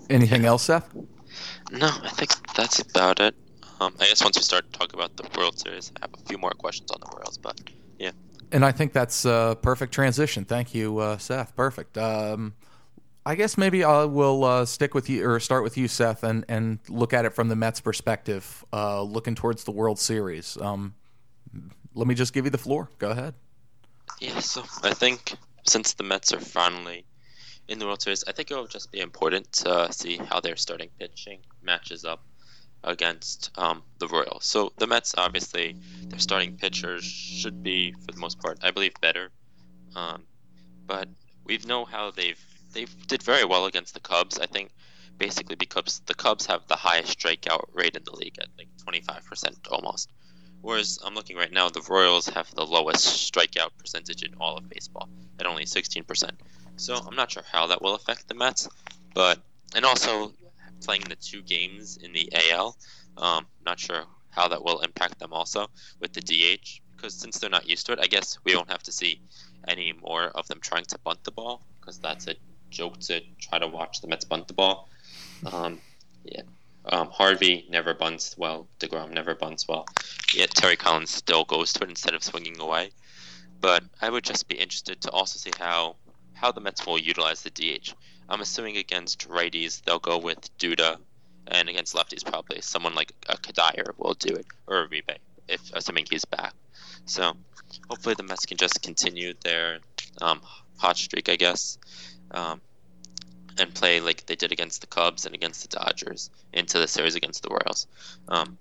[0.09, 0.91] Anything else, Seth?
[1.71, 3.35] No, I think that's about it.
[3.79, 6.27] Um, I guess once we start to talk about the World Series, I have a
[6.27, 7.59] few more questions on the Royals, but
[7.99, 8.11] yeah.
[8.51, 10.45] And I think that's a perfect transition.
[10.45, 11.55] Thank you, uh, Seth.
[11.55, 11.97] Perfect.
[11.97, 12.55] Um,
[13.27, 16.45] I guess maybe I will uh, stick with you or start with you, Seth, and,
[16.47, 20.57] and look at it from the Mets' perspective, uh, looking towards the World Series.
[20.61, 20.95] Um,
[21.93, 22.89] let me just give you the floor.
[22.99, 23.33] Go ahead.
[24.21, 25.35] Yeah, so I think
[25.67, 27.05] since the Mets are finally
[27.67, 30.55] in the World Series, I think it will just be important to see how their
[30.55, 32.23] starting pitching matches up
[32.85, 34.45] against um, the Royals.
[34.45, 38.93] So the Mets, obviously, their starting pitchers should be, for the most part, I believe,
[39.01, 39.31] better.
[39.97, 40.23] Um,
[40.85, 41.09] but
[41.43, 42.41] we know how they've
[42.77, 44.37] they did very well against the Cubs.
[44.37, 44.69] I think
[45.17, 49.55] basically because the Cubs have the highest strikeout rate in the league at like 25%
[49.71, 50.11] almost.
[50.61, 54.69] Whereas I'm looking right now, the Royals have the lowest strikeout percentage in all of
[54.69, 55.09] baseball
[55.39, 56.29] at only 16%.
[56.75, 58.69] So I'm not sure how that will affect the Mets,
[59.15, 59.39] but
[59.73, 60.33] and also
[60.85, 62.77] playing the two games in the AL,
[63.17, 65.65] um, not sure how that will impact them also
[65.99, 68.83] with the DH because since they're not used to it, I guess we won't have
[68.83, 69.19] to see
[69.67, 72.35] any more of them trying to bunt the ball because that's a
[72.69, 74.89] joke to try to watch the Mets bunt the ball.
[75.51, 75.79] Um,
[76.23, 76.41] yeah.
[76.85, 78.67] Um, Harvey never bunts well.
[78.79, 79.85] Degrom never bunts well.
[80.33, 82.91] Yet Terry Collins still goes to it instead of swinging away.
[83.59, 85.95] But I would just be interested to also see how
[86.33, 87.93] how the Mets will utilize the DH.
[88.29, 90.97] I'm assuming against righties they'll go with Duda,
[91.47, 95.61] and against lefties probably someone like a Cuddyer will do it or a Uribe if
[95.73, 96.53] assuming he's back.
[97.05, 97.33] So
[97.89, 99.79] hopefully the Mets can just continue their
[100.21, 100.41] um,
[100.77, 101.77] hot streak, I guess,
[102.31, 102.61] um,
[103.59, 107.15] and play like they did against the Cubs and against the Dodgers into the series
[107.15, 107.87] against the Royals.
[108.27, 108.57] Um,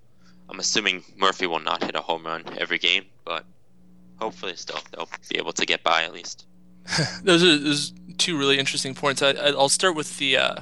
[0.49, 3.45] I'm assuming Murphy will not hit a home run every game, but
[4.17, 6.45] hopefully still they'll be able to get by at least.
[7.23, 9.21] those are those two really interesting points.
[9.21, 10.37] I, will start with the.
[10.37, 10.55] Uh,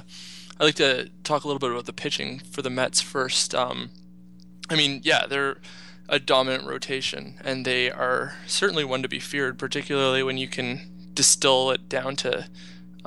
[0.58, 3.54] I'd like to talk a little bit about the pitching for the Mets first.
[3.54, 3.90] Um,
[4.68, 5.58] I mean, yeah, they're
[6.08, 11.10] a dominant rotation, and they are certainly one to be feared, particularly when you can
[11.14, 12.48] distill it down to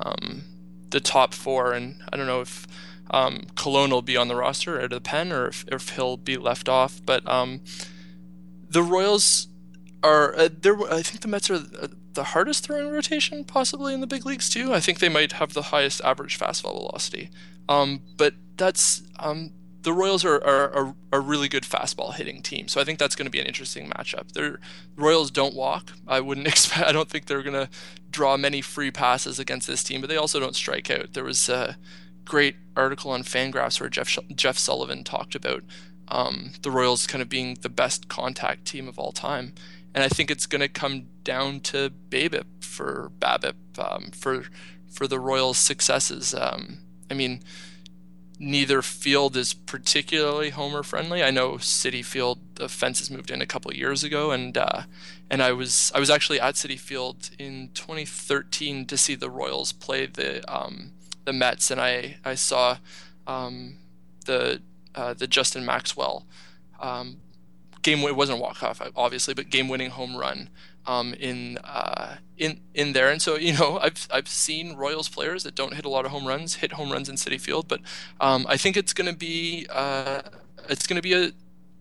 [0.01, 0.43] um,
[0.89, 1.73] the top four.
[1.73, 2.67] And I don't know if
[3.11, 6.17] um, Colon will be on the roster out of the pen or if, if he'll
[6.17, 7.61] be left off, but um,
[8.69, 9.47] the Royals
[10.03, 10.79] are uh, there.
[10.91, 14.49] I think the Mets are uh, the hardest throwing rotation possibly in the big leagues
[14.49, 14.73] too.
[14.73, 17.29] I think they might have the highest average fastball velocity.
[17.67, 22.81] Um, but that's um, the Royals are, are, a really good fastball hitting team, so
[22.81, 24.33] I think that's going to be an interesting matchup.
[24.33, 24.57] The
[24.97, 25.93] Royals don't walk.
[26.07, 26.87] I wouldn't expect.
[26.87, 27.69] I don't think they're going to
[28.11, 31.13] draw many free passes against this team, but they also don't strike out.
[31.13, 31.77] There was a
[32.25, 35.63] great article on Fangraphs where Jeff Jeff Sullivan talked about
[36.09, 39.53] um, the Royals kind of being the best contact team of all time,
[39.93, 44.45] and I think it's going to come down to BABIP for BABIP um, for
[44.91, 46.33] for the Royals' successes.
[46.33, 47.41] Um, I mean
[48.39, 51.21] neither field is particularly homer friendly.
[51.21, 54.83] I know Citi Field the fences moved in a couple years ago, and uh,
[55.29, 59.73] and I was I was actually at Citi Field in 2013 to see the Royals
[59.73, 60.93] play the um,
[61.25, 62.77] the Mets, and I I saw
[63.27, 63.77] um,
[64.25, 64.61] the
[64.95, 66.25] uh, the Justin Maxwell
[66.79, 67.17] um,
[67.81, 67.99] game.
[67.99, 70.49] It wasn't walk off, obviously, but game winning home run
[70.85, 73.09] um, in uh, in in there.
[73.09, 76.11] And so you know, I've I've seen Royals players that don't hit a lot of
[76.11, 77.81] home runs hit home runs in Citi Field, but
[78.19, 80.21] um, I think it's going to be uh,
[80.69, 81.31] it's going to be a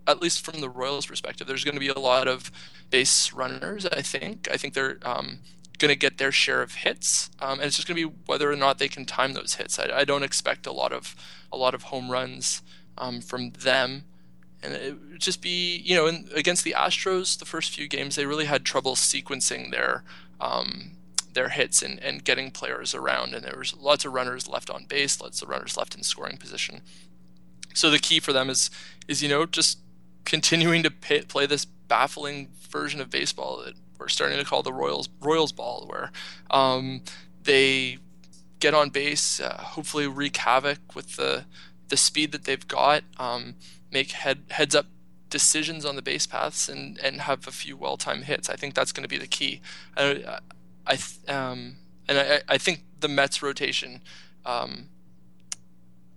[0.09, 2.51] at least from the Royals' perspective, there's going to be a lot of
[2.89, 3.85] base runners.
[3.85, 5.39] I think I think they're um,
[5.77, 8.51] going to get their share of hits, um, and it's just going to be whether
[8.51, 9.77] or not they can time those hits.
[9.77, 11.15] I, I don't expect a lot of
[11.51, 12.63] a lot of home runs
[12.97, 14.05] um, from them
[14.61, 18.15] and it would just be you know in, against the Astros the first few games
[18.15, 20.03] they really had trouble sequencing their
[20.39, 20.91] um,
[21.33, 24.85] their hits and, and getting players around and there was lots of runners left on
[24.85, 26.81] base lots of runners left in scoring position.
[27.73, 28.69] So the key for them is
[29.07, 29.79] is you know just
[30.25, 34.73] continuing to pay, play this baffling version of baseball that we're starting to call the
[34.73, 36.11] Royals Royals ball where
[36.49, 37.01] um,
[37.43, 37.97] they
[38.59, 41.45] get on base uh, hopefully wreak havoc with the
[41.89, 43.03] the speed that they've got.
[43.17, 43.55] Um,
[43.91, 44.87] make head heads up
[45.29, 48.49] decisions on the base paths and and have a few well timed hits.
[48.49, 49.61] I think that's going to be the key.
[49.95, 50.39] I,
[50.87, 50.97] I
[51.27, 54.01] um and I I think the Mets rotation
[54.45, 54.89] um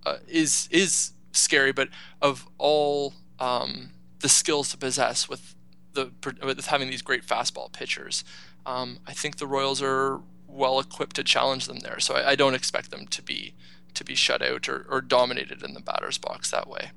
[0.05, 1.89] uh, is is scary, but
[2.21, 5.55] of all um the skills to possess with
[5.93, 6.11] the
[6.43, 8.23] with having these great fastball pitchers,
[8.65, 11.99] um, I think the Royals are well equipped to challenge them there.
[11.99, 13.53] So I, I don't expect them to be
[13.93, 16.91] to be shut out or, or dominated in the batter's box that way.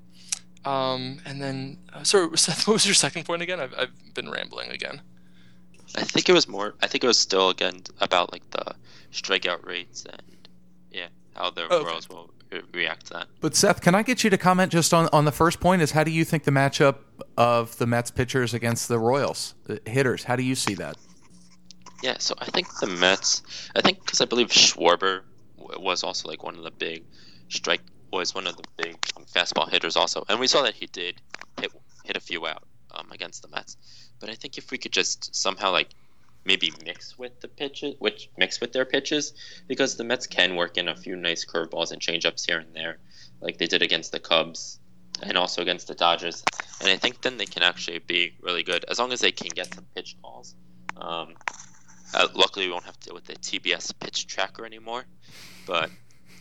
[0.64, 3.61] Um, and then, uh, sorry, Seth, what was your second point again?
[3.61, 5.01] I've, I've been rambling again.
[5.95, 6.75] I think it was more.
[6.83, 8.75] I think it was still again about like the
[9.12, 10.49] strikeout rates and
[10.90, 12.31] yeah, how the oh, Royals will
[12.73, 13.29] react to that.
[13.40, 15.83] But Seth, can I get you to comment just on on the first point?
[15.83, 16.97] Is how do you think the matchup
[17.37, 20.25] of the Mets pitchers against the Royals the hitters?
[20.25, 20.97] How do you see that?
[22.03, 23.42] Yeah, so I think the Mets.
[23.75, 25.23] I think because I believe Schwarber
[25.57, 27.05] was also like one of the big
[27.49, 27.81] strike
[28.12, 31.21] was one of the big um, fastball hitters also, and we saw that he did
[31.61, 31.73] hit
[32.05, 33.77] hit a few out um, against the Mets.
[34.21, 35.88] But I think if we could just somehow like
[36.45, 39.35] maybe mix with the pitches, which mix with their pitches,
[39.66, 42.99] because the Mets can work in a few nice curveballs and changeups here and there,
[43.40, 44.79] like they did against the Cubs
[45.23, 46.45] and also against the Dodgers.
[46.81, 49.49] And I think then they can actually be really good as long as they can
[49.49, 50.55] get some pitch calls.
[50.97, 51.35] Um,
[52.14, 55.05] uh, luckily, we won't have to deal with the TBS pitch tracker anymore,
[55.66, 55.90] but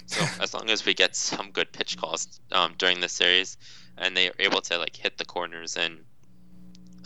[0.05, 3.57] so as long as we get some good pitch calls um, during the series,
[3.97, 5.99] and they are able to like hit the corners and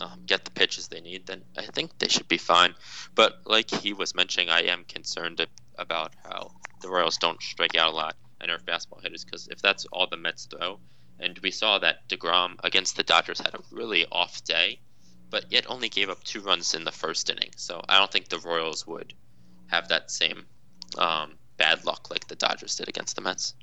[0.00, 2.74] um, get the pitches they need, then I think they should be fine.
[3.14, 7.92] But like he was mentioning, I am concerned about how the Royals don't strike out
[7.92, 10.80] a lot and are fastball hitters because if that's all the Mets throw,
[11.18, 14.80] and we saw that Degrom against the Dodgers had a really off day,
[15.28, 17.50] but yet only gave up two runs in the first inning.
[17.56, 19.12] So I don't think the Royals would
[19.66, 20.46] have that same
[20.96, 23.54] um, bad luck like the Dodgers did against the Mets.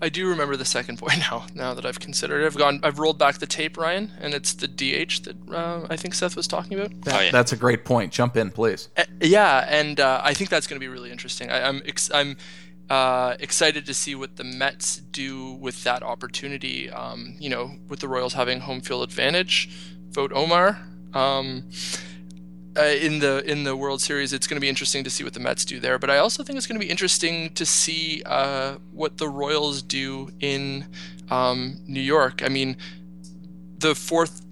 [0.00, 1.46] I do remember the second boy now.
[1.52, 4.54] Now that I've considered it, I've gone, I've rolled back the tape, Ryan, and it's
[4.54, 6.98] the DH that uh, I think Seth was talking about.
[7.02, 7.30] That, oh, yeah.
[7.32, 8.12] That's a great point.
[8.12, 8.88] Jump in, please.
[8.96, 11.50] Uh, yeah, and uh, I think that's going to be really interesting.
[11.50, 12.36] I, am I'm, I'm
[12.88, 16.88] uh, excited to see what the Mets do with that opportunity.
[16.88, 19.68] Um, you know, with the Royals having home field advantage,
[20.10, 20.78] vote Omar.
[21.12, 21.68] Um,
[22.76, 25.34] uh, in the in the World Series, it's going to be interesting to see what
[25.34, 25.98] the Mets do there.
[25.98, 29.82] But I also think it's going to be interesting to see uh, what the Royals
[29.82, 30.86] do in
[31.30, 32.42] um, New York.
[32.44, 32.76] I mean,
[33.78, 34.46] the fourth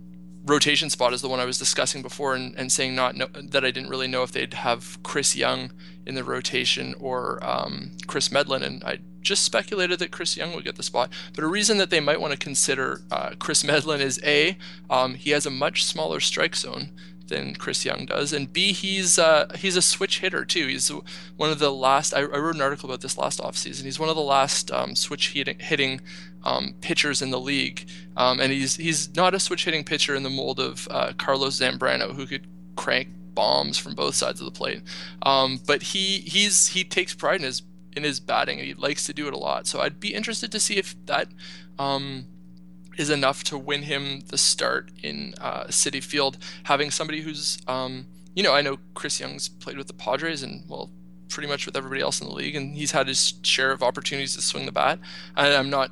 [0.44, 3.64] rotation spot is the one I was discussing before and, and saying not know, that
[3.64, 5.70] I didn't really know if they'd have Chris Young
[6.06, 10.64] in the rotation or um, Kris Medlen, and I just speculated that Chris Young would
[10.64, 11.10] get the spot.
[11.34, 14.56] But a reason that they might want to consider uh, Kris Medlen is a
[14.88, 16.90] um, he has a much smaller strike zone
[17.28, 20.66] than Chris Young does, and B he's uh, he's a switch hitter too.
[20.66, 20.90] He's
[21.36, 22.14] one of the last.
[22.14, 23.84] I, I wrote an article about this last offseason.
[23.84, 26.00] He's one of the last um, switch hitting, hitting
[26.44, 30.22] um, pitchers in the league, um, and he's he's not a switch hitting pitcher in
[30.22, 34.50] the mold of uh, Carlos Zambrano, who could crank bombs from both sides of the
[34.50, 34.82] plate.
[35.22, 37.62] Um, but he he's he takes pride in his
[37.96, 39.66] in his batting, and he likes to do it a lot.
[39.66, 41.28] So I'd be interested to see if that
[41.78, 42.26] um,
[42.98, 46.36] is enough to win him the start in uh, Citi Field.
[46.64, 50.68] Having somebody who's um, you know I know Chris Young's played with the Padres and
[50.68, 50.90] well
[51.28, 54.34] pretty much with everybody else in the league, and he's had his share of opportunities
[54.34, 54.98] to swing the bat.
[55.36, 55.90] And I'm not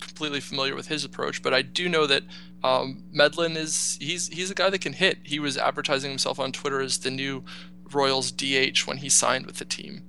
[0.00, 2.22] completely familiar with his approach, but I do know that
[2.62, 5.18] um, Medlen is he's he's a guy that can hit.
[5.22, 7.44] He was advertising himself on Twitter as the new
[7.92, 10.02] Royals DH when he signed with the team.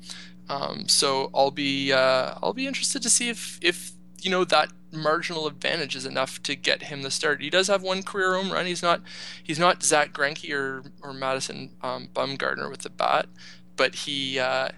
[0.50, 3.92] Um, so I'll be uh, I'll be interested to see if if
[4.24, 7.42] you know that marginal advantage is enough to get him the start.
[7.42, 8.66] He does have one career home run.
[8.66, 9.02] He's not
[9.44, 13.28] he's not Zack Greinke or or Madison um, Bumgarner with the bat,
[13.76, 14.40] but he.
[14.40, 14.70] Uh,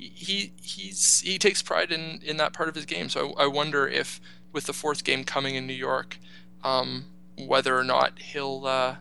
[0.00, 3.08] he he's he takes pride in in that part of his game.
[3.08, 4.20] So I, I wonder if
[4.52, 6.18] with the fourth game coming in New York,
[6.64, 7.06] um,
[7.38, 8.96] whether or not he'll uh,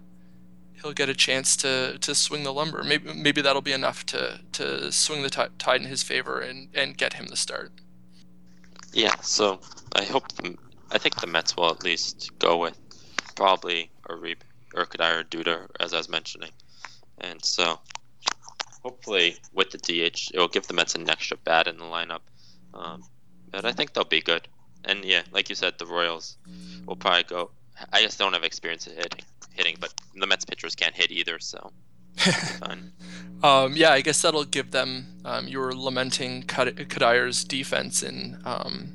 [0.81, 2.83] he'll get a chance to to swing the lumber.
[2.83, 6.69] Maybe maybe that'll be enough to to swing the t- tide in his favor and
[6.73, 7.71] and get him the start.
[8.93, 9.15] Yeah.
[9.21, 9.60] So
[9.95, 10.56] I hope the,
[10.91, 12.78] I think the Mets will at least go with
[13.36, 14.41] probably Uribe,
[14.75, 16.52] Urquidy or Duda, as I was mentioning,
[17.19, 17.80] and so
[18.84, 22.21] hopefully with the DH, it will give the Mets an extra bat in the lineup.
[22.73, 23.04] Um,
[23.52, 24.47] but I think they'll be good.
[24.86, 26.38] And yeah, like you said, the Royals
[26.86, 27.52] will probably go.
[27.91, 31.39] I just don't have experience at hitting, hitting, but the Mets pitchers can't hit either,
[31.39, 31.71] so.
[33.41, 35.08] Um, yeah, I guess that'll give them.
[35.23, 38.91] Um, you were lamenting Cuddyer's defense in um,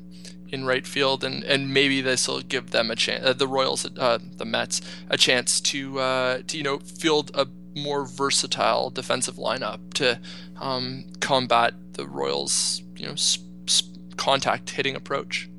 [0.49, 3.25] in right field, and, and maybe this will give them a chance.
[3.25, 7.47] Uh, the Royals, uh, the Mets, a chance to uh, to you know field a
[7.75, 10.19] more versatile defensive lineup to
[10.59, 15.49] um, combat the Royals, you know, sp- sp- contact hitting approach.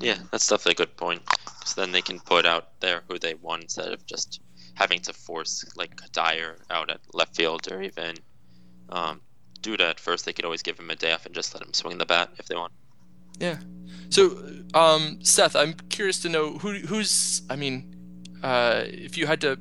[0.00, 1.22] Yeah, that's definitely a good point.
[1.64, 4.40] So then they can put out there who they want instead of just
[4.74, 8.16] having to force like Dyer out at left field or even
[8.88, 9.20] um,
[9.60, 10.24] Duda at first.
[10.24, 12.30] They could always give him a day off and just let him swing the bat
[12.38, 12.72] if they want.
[13.38, 13.58] Yeah.
[14.10, 17.42] So, um, Seth, I'm curious to know who who's.
[17.48, 17.94] I mean,
[18.42, 19.58] uh, if you had to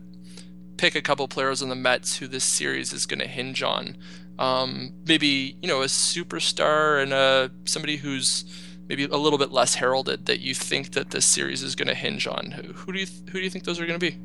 [0.78, 3.98] pick a couple players on the Mets who this series is going to hinge on,
[4.40, 8.46] um, maybe you know a superstar and a uh, somebody who's
[8.90, 11.96] maybe a little bit less heralded that you think that this series is going to
[11.96, 12.52] hinge on?
[12.52, 14.18] Who, who do you who do you think those are going to be?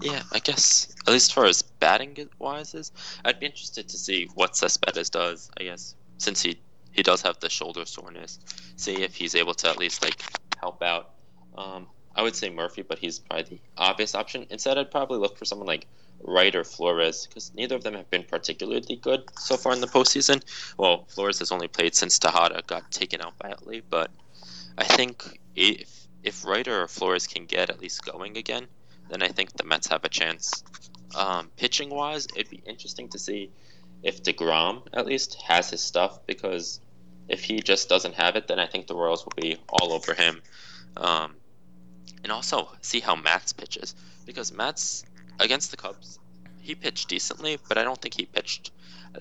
[0.00, 2.92] Yeah, I guess at least for as batting wise is,
[3.24, 5.50] I'd be interested to see what Cespedes does.
[5.58, 6.60] I guess since he
[6.92, 8.38] he does have the shoulder soreness,
[8.76, 10.22] see if he's able to at least like
[10.58, 11.10] help out.
[11.56, 14.46] Um, I would say Murphy, but he's probably the obvious option.
[14.50, 15.86] Instead, I'd probably look for someone like
[16.22, 19.86] Wright or Flores because neither of them have been particularly good so far in the
[19.86, 20.42] postseason.
[20.76, 24.10] Well, Flores has only played since Tejada got taken out by Utley, but
[24.76, 28.66] I think if if Wright or Flores can get at least going again,
[29.10, 30.64] then I think the Mets have a chance.
[31.14, 33.50] Um, pitching wise, it'd be interesting to see
[34.02, 36.80] if Degrom at least has his stuff because
[37.28, 40.14] if he just doesn't have it, then I think the Royals will be all over
[40.14, 40.42] him.
[40.96, 41.34] Um,
[42.22, 43.94] and also see how Matz pitches
[44.26, 45.04] because Matz
[45.38, 46.18] against the Cubs,
[46.60, 48.70] he pitched decently, but I don't think he pitched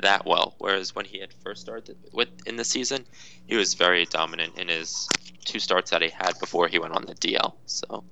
[0.01, 0.55] that well.
[0.57, 3.05] Whereas when he had first started with in the season,
[3.47, 5.07] he was very dominant in his
[5.45, 7.53] two starts that he had before he went on the DL.
[7.65, 8.03] So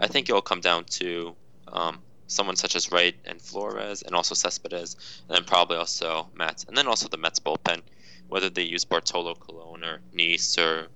[0.00, 1.34] I think it will come down to
[1.68, 6.64] um, someone such as Wright and Flores, and also Cespedes, and then probably also Mets,
[6.64, 7.82] and then also the Mets bullpen,
[8.28, 10.88] whether they use Bartolo Colon or Niese or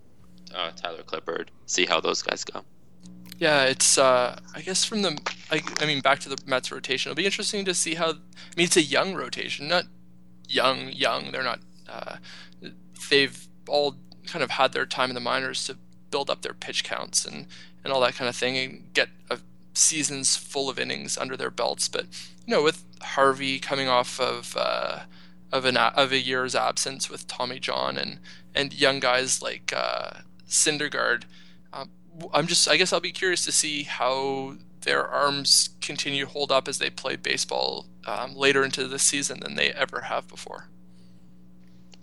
[0.54, 1.48] uh, Tyler Clippard.
[1.66, 2.62] See how those guys go.
[3.38, 5.18] Yeah, it's uh, I guess from the
[5.50, 7.10] I, I mean back to the Mets rotation.
[7.10, 8.10] It'll be interesting to see how.
[8.10, 9.84] I mean, it's a young rotation, not
[10.48, 11.32] young, young.
[11.32, 11.60] They're not.
[11.88, 12.16] Uh,
[13.10, 13.96] they've all
[14.26, 15.76] kind of had their time in the minors to
[16.10, 17.46] build up their pitch counts and
[17.84, 19.38] and all that kind of thing, and get a
[19.74, 21.88] seasons full of innings under their belts.
[21.88, 22.06] But
[22.46, 25.00] you know, with Harvey coming off of uh,
[25.52, 28.18] of an of a year's absence with Tommy John and
[28.54, 31.24] and young guys like uh, Syndergaard.
[31.72, 31.90] Um,
[32.32, 36.50] I'm just I guess I'll be curious to see how their arms continue to hold
[36.50, 40.68] up as they play baseball um, later into the season than they ever have before.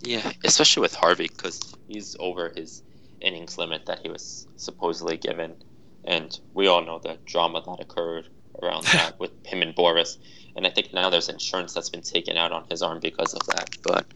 [0.02, 2.82] Yeah, especially with Harvey because he's over his
[3.20, 5.54] innings limit that he was supposedly given,
[6.04, 8.28] and we all know the drama that occurred
[8.62, 10.18] around that with him and Boras.
[10.56, 13.46] And I think now there's insurance that's been taken out on his arm because of
[13.46, 13.76] that.
[13.82, 14.06] But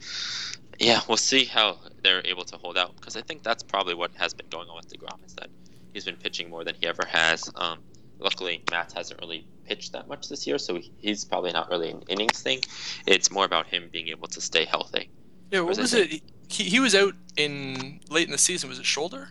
[0.79, 4.11] yeah, we'll see how they're able to hold out because I think that's probably what
[4.15, 5.49] has been going on with Degrom is that
[5.93, 7.49] he's been pitching more than he ever has.
[7.55, 7.79] Um,
[8.19, 12.03] luckily, Matz hasn't really pitched that much this year, so he's probably not really an
[12.09, 12.61] innings thing.
[13.07, 15.09] It's more about him being able to stay healthy.
[15.51, 16.23] Yeah, what was it?
[16.49, 18.69] He, he was out in late in the season.
[18.69, 19.29] Was it shoulder?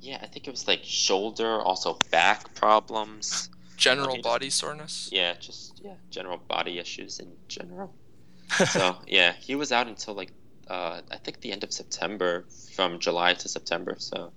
[0.00, 5.08] Yeah, I think it was like shoulder, also back problems general body soreness.
[5.10, 7.94] Yeah, just yeah, general body issues in general.
[8.68, 10.32] so yeah, he was out until like
[10.68, 12.44] uh, I think the end of September,
[12.74, 13.94] from July to September.
[13.98, 14.32] So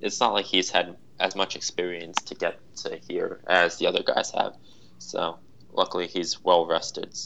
[0.00, 4.02] it's not like he's had as much experience to get to here as the other
[4.02, 4.56] guys have.
[4.98, 5.38] So
[5.72, 7.16] luckily he's well rested.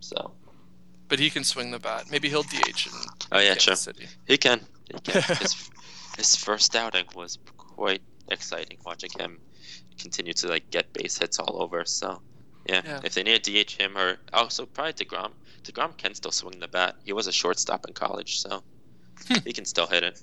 [0.00, 0.32] So.
[1.08, 2.06] But he can swing the bat.
[2.10, 2.86] Maybe he'll DH.
[2.86, 2.92] In
[3.32, 3.76] oh yeah, sure.
[3.76, 4.06] City.
[4.26, 4.60] He can.
[4.92, 5.22] He can.
[5.38, 5.70] his,
[6.16, 9.38] his first outing was quite exciting watching him
[9.98, 11.84] continue to like get base hits all over.
[11.84, 12.20] So
[12.68, 13.00] yeah, yeah.
[13.04, 15.32] if they need to DH him or also probably Degrom.
[15.62, 16.96] Degrom can still swing the bat.
[17.04, 18.62] He was a shortstop in college, so
[19.26, 19.38] hmm.
[19.44, 20.22] he can still hit it.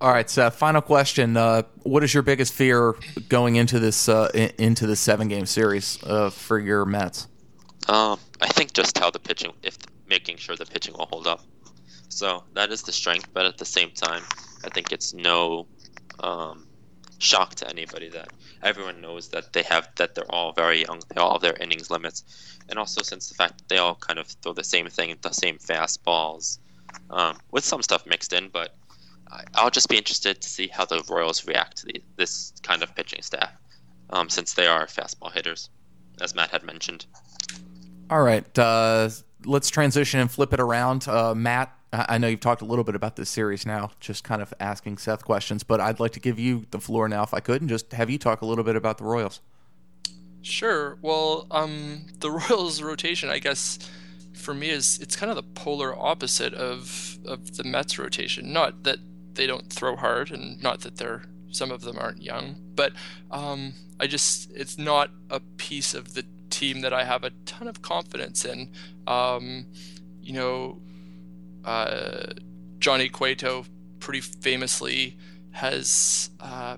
[0.00, 0.56] All right, Seth.
[0.56, 2.94] Final question: uh, What is your biggest fear
[3.28, 7.28] going into this uh, into the seven game series uh, for your Mets?
[7.88, 9.76] Um, I think just how the pitching, if
[10.08, 11.42] making sure the pitching will hold up.
[12.08, 14.22] So that is the strength, but at the same time,
[14.64, 15.66] I think it's no
[16.20, 16.66] um,
[17.18, 18.28] shock to anybody that
[18.62, 21.00] everyone knows that they have that they're all very young.
[21.08, 24.18] They all have their innings limits, and also since the fact that they all kind
[24.18, 26.58] of throw the same thing, the same fastballs,
[27.10, 28.48] um, with some stuff mixed in.
[28.48, 28.74] But
[29.54, 32.94] I'll just be interested to see how the Royals react to the, this kind of
[32.94, 33.52] pitching staff,
[34.10, 35.70] um, since they are fastball hitters,
[36.20, 37.06] as Matt had mentioned.
[38.10, 39.08] All right, uh,
[39.44, 41.08] let's transition and flip it around.
[41.08, 44.42] Uh, Matt, I know you've talked a little bit about this series now, just kind
[44.42, 47.40] of asking Seth questions, but I'd like to give you the floor now, if I
[47.40, 49.40] could, and just have you talk a little bit about the Royals.
[50.42, 50.98] Sure.
[51.02, 53.78] Well, um, the Royals rotation, I guess,
[54.34, 58.52] for me is it's kind of the polar opposite of of the Mets rotation.
[58.52, 58.98] Not that
[59.34, 62.92] they don't throw hard, and not that they're some of them aren't young, but
[63.30, 67.68] um, I just it's not a piece of the team that I have a ton
[67.68, 68.72] of confidence in.
[69.06, 69.66] Um,
[70.20, 70.80] you know,
[71.64, 72.32] uh,
[72.78, 73.64] Johnny Cueto
[74.00, 75.16] pretty famously
[75.52, 76.76] has uh,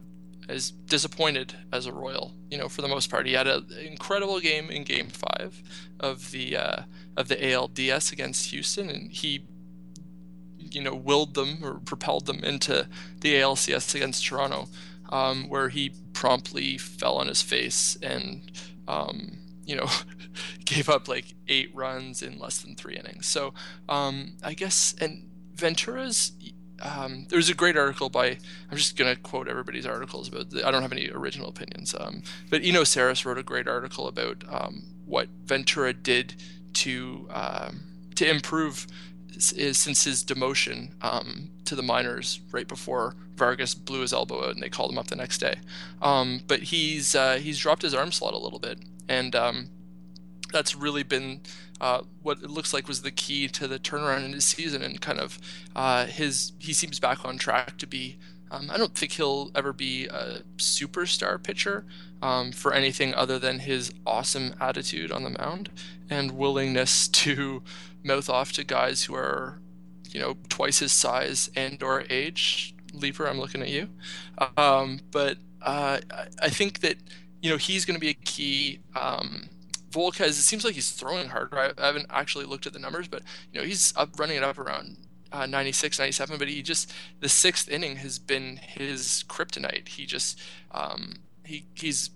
[0.48, 2.34] is disappointed as a Royal.
[2.50, 5.62] You know, for the most part, he had an incredible game in Game Five
[5.98, 6.82] of the uh,
[7.16, 9.46] of the ALDS against Houston, and he
[10.58, 12.88] you know willed them or propelled them into
[13.20, 14.68] the ALCS against Toronto,
[15.10, 18.52] um, where he promptly fell on his face and
[18.86, 19.88] um, you know
[20.64, 23.26] gave up like eight runs in less than three innings.
[23.26, 23.54] So
[23.88, 26.32] um, I guess and Ventura's.
[26.82, 28.36] Um, there's a great article by
[28.70, 30.48] I'm just gonna quote everybody's articles about.
[30.62, 34.44] I don't have any original opinions, um, but Eno Sarris wrote a great article about
[34.46, 36.34] um, what Ventura did
[36.74, 37.80] to um,
[38.16, 38.86] to improve
[39.38, 44.62] since his demotion um, to the minors right before Vargas blew his elbow out and
[44.62, 45.56] they called him up the next day.
[46.00, 48.78] Um, but he's uh, he's dropped his arm slot a little bit,
[49.08, 49.68] and um,
[50.56, 51.42] that's really been
[51.80, 55.00] uh, what it looks like was the key to the turnaround in his season and
[55.00, 55.38] kind of
[55.74, 58.16] uh, his he seems back on track to be.
[58.50, 61.84] Um, I don't think he'll ever be a superstar pitcher
[62.22, 65.68] um, for anything other than his awesome attitude on the mound
[66.08, 67.62] and willingness to
[68.04, 69.60] mouth off to guys who are,
[70.10, 72.74] you know, twice his size and or age.
[72.94, 73.88] Leaper, I'm looking at you.
[74.56, 75.98] Um, but uh,
[76.40, 76.96] I think that
[77.42, 78.78] you know he's going to be a key.
[78.94, 79.50] Um,
[79.96, 81.58] Volquez, it seems like he's throwing harder.
[81.58, 83.22] I, I haven't actually looked at the numbers, but
[83.52, 84.98] you know he's up running it up around
[85.32, 86.38] uh, 96, 97.
[86.38, 89.88] But he just the sixth inning has been his kryptonite.
[89.88, 90.38] He just
[90.70, 92.10] um, he he's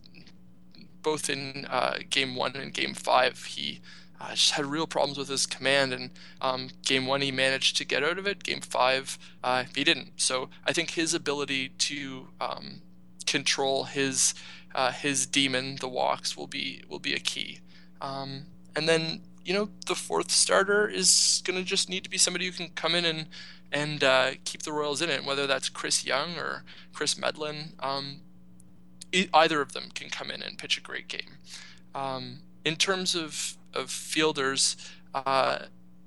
[1.02, 3.44] both in uh, game one and game five.
[3.44, 3.80] He
[4.20, 5.92] uh, just had real problems with his command.
[5.92, 6.10] And
[6.40, 8.42] um, game one, he managed to get out of it.
[8.42, 10.20] Game five, uh, he didn't.
[10.20, 12.82] So I think his ability to um,
[13.26, 14.34] control his
[14.74, 17.60] uh, his demon, the walks, will be will be a key.
[18.00, 18.46] Um,
[18.76, 22.46] and then you know the fourth starter is going to just need to be somebody
[22.46, 23.26] who can come in and
[23.72, 27.74] and uh, keep the Royals in it, whether that's Chris Young or Chris Medlen.
[27.78, 28.20] Um,
[29.12, 31.38] either of them can come in and pitch a great game.
[31.94, 34.76] Um, in terms of of fielders,
[35.14, 35.60] uh,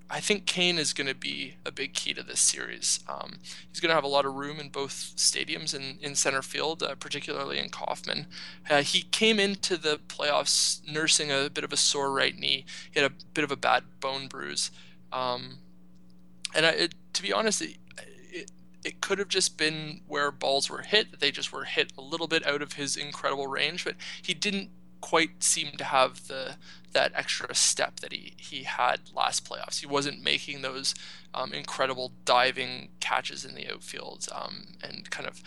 [0.09, 2.99] I think Cain is going to be a big key to this series.
[3.07, 3.39] Um,
[3.69, 6.83] he's going to have a lot of room in both stadiums and in center field,
[6.83, 8.27] uh, particularly in Kauffman.
[8.69, 12.65] Uh, he came into the playoffs nursing a bit of a sore right knee.
[12.91, 14.71] He had a bit of a bad bone bruise.
[15.11, 15.59] Um,
[16.53, 17.77] and I, it, to be honest, it,
[18.31, 18.51] it,
[18.83, 21.19] it could have just been where balls were hit.
[21.19, 24.69] They just were hit a little bit out of his incredible range, but he didn't
[25.03, 26.55] quite seem to have the
[26.93, 29.81] that extra step that he, he had last playoffs.
[29.81, 30.95] He wasn't making those
[31.33, 35.43] um, incredible diving catches in the outfield um, and kind of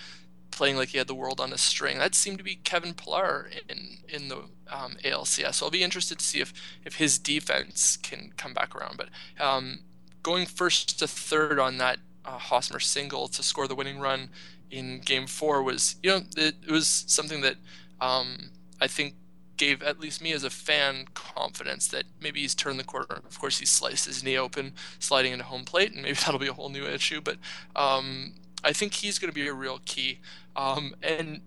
[0.50, 1.96] playing like he had the world on a string.
[1.96, 4.40] That seemed to be Kevin Pillar in in the
[4.70, 5.54] um, ALCS.
[5.54, 6.52] So I'll be interested to see if
[6.84, 8.98] if his defense can come back around.
[8.98, 9.08] But
[9.42, 9.78] um,
[10.22, 14.28] going first to third on that uh, Hosmer single to score the winning run
[14.70, 17.56] in Game Four was you know it, it was something that
[18.02, 18.50] um,
[18.82, 19.14] I think
[19.56, 23.22] gave at least me as a fan confidence that maybe he's turned the corner.
[23.26, 26.48] Of course, he sliced his knee open, sliding into home plate, and maybe that'll be
[26.48, 27.20] a whole new issue.
[27.20, 27.38] But
[27.74, 28.34] um,
[28.64, 30.20] I think he's going to be a real key.
[30.54, 31.40] Um, and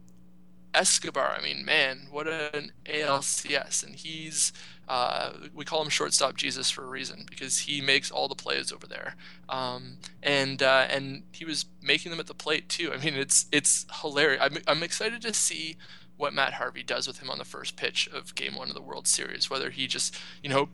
[0.74, 4.54] Escobar, I mean, man, what an ALCS, and he's
[4.88, 8.72] uh, we call him shortstop Jesus for a reason because he makes all the plays
[8.72, 9.16] over there,
[9.48, 12.92] um, and uh, and he was making them at the plate too.
[12.92, 14.42] I mean, it's it's hilarious.
[14.42, 15.78] I'm I'm excited to see
[16.20, 18.82] what Matt Harvey does with him on the first pitch of Game One of the
[18.82, 19.50] World Series.
[19.50, 20.68] Whether he just you know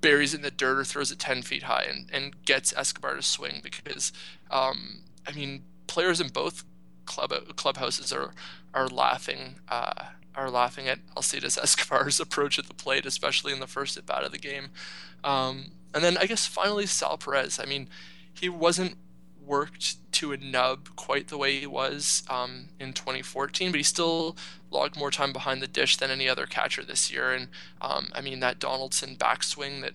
[0.00, 3.14] buries it in the dirt or throws it ten feet high and, and gets Escobar
[3.16, 4.12] to swing because
[4.50, 6.64] um, I mean players in both
[7.04, 8.32] club clubhouses are
[8.72, 13.66] are laughing uh, are laughing at Alcides Escobar's approach at the plate, especially in the
[13.66, 14.70] first at bat of the game.
[15.22, 17.60] Um, and then I guess finally Sal Perez.
[17.60, 17.90] I mean,
[18.32, 18.96] he wasn't
[19.46, 24.36] worked to a nub quite the way he was um, in 2014, but he still
[24.70, 27.32] logged more time behind the dish than any other catcher this year.
[27.32, 27.48] And
[27.80, 29.92] um, I mean that Donaldson backswing that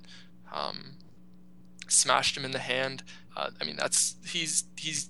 [0.53, 0.97] um,
[1.87, 3.03] smashed him in the hand.
[3.35, 5.09] Uh, I mean that's he's he's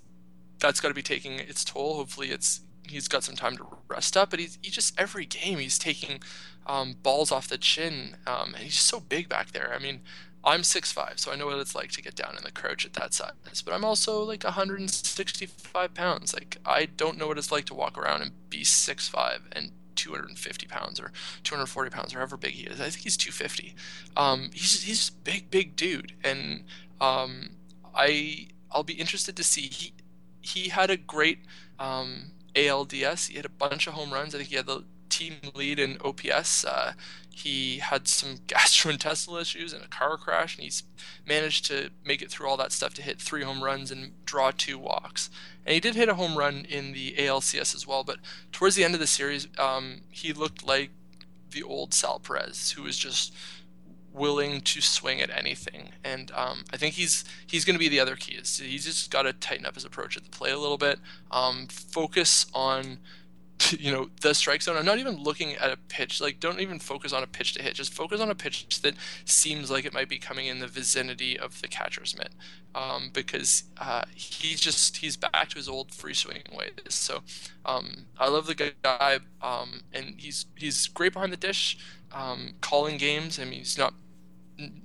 [0.60, 1.96] that's got to be taking its toll.
[1.96, 5.60] Hopefully it's he's got some time to rest up, but he's he just every game
[5.60, 6.22] he's taking
[6.68, 9.74] um, balls off the chin, um, and he's so big back there.
[9.74, 10.02] I mean,
[10.44, 12.94] I'm 6'5", so I know what it's like to get down in the crouch at
[12.94, 13.62] that size.
[13.64, 16.34] But I'm also like 165 pounds.
[16.34, 20.68] Like I don't know what it's like to walk around and be 6'5", and 250
[20.68, 21.12] pounds or
[21.44, 22.80] 240 pounds or however big he is.
[22.80, 23.76] I think he's 250.
[24.18, 26.64] Um, he's he's a big big dude, and
[27.00, 27.52] um,
[27.94, 29.94] I I'll be interested to see he
[30.42, 31.40] he had a great
[31.80, 33.30] um, ALDS.
[33.30, 34.34] He had a bunch of home runs.
[34.34, 36.66] I think he had the team lead in OPS.
[36.66, 36.94] Uh,
[37.34, 40.84] he had some gastrointestinal issues and a car crash, and he's
[41.26, 44.52] managed to make it through all that stuff to hit three home runs and draw
[44.52, 45.30] two walks.
[45.66, 48.18] And he did hit a home run in the ALCS as well, but
[48.52, 50.92] towards the end of the series, um, he looked like
[51.52, 53.34] the old Sal Perez, who was just
[54.14, 55.92] willing to swing at anything.
[56.04, 58.36] And um, I think he's he's going to be the other key.
[58.36, 61.00] Is he's just got to tighten up his approach at the play a little bit.
[61.30, 63.00] Um, focus on
[63.72, 64.78] you know the strike zone.
[64.78, 66.22] I'm not even looking at a pitch.
[66.22, 67.74] Like don't even focus on a pitch to hit.
[67.74, 68.96] Just focus on a pitch that
[69.26, 72.34] seems like it might be coming in the vicinity of the catcher's mitt.
[72.74, 76.72] Um, because uh, he's just he's back to his old free swinging ways.
[76.90, 77.22] So
[77.66, 81.78] um, I love the guy, um, and he's he's great behind the dish,
[82.12, 83.40] um, calling games.
[83.40, 83.94] I mean he's not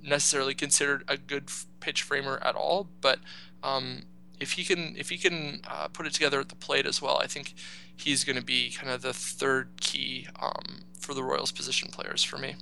[0.03, 1.49] necessarily considered a good
[1.79, 3.19] pitch framer at all, but
[3.63, 4.03] um,
[4.39, 7.19] if he can if he can uh, put it together at the plate as well,
[7.21, 7.53] I think
[7.95, 12.23] he's going to be kind of the third key um, for the Royals position players
[12.23, 12.55] for me.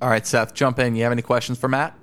[0.00, 0.96] All right, Seth, jump in.
[0.96, 1.96] You have any questions for Matt?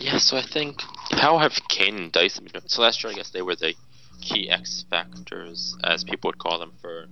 [0.00, 2.68] Yeah, so I think how have Cain and Dyson been?
[2.68, 3.74] So last year, I guess they were the
[4.20, 7.06] key X factors, as people would call them, for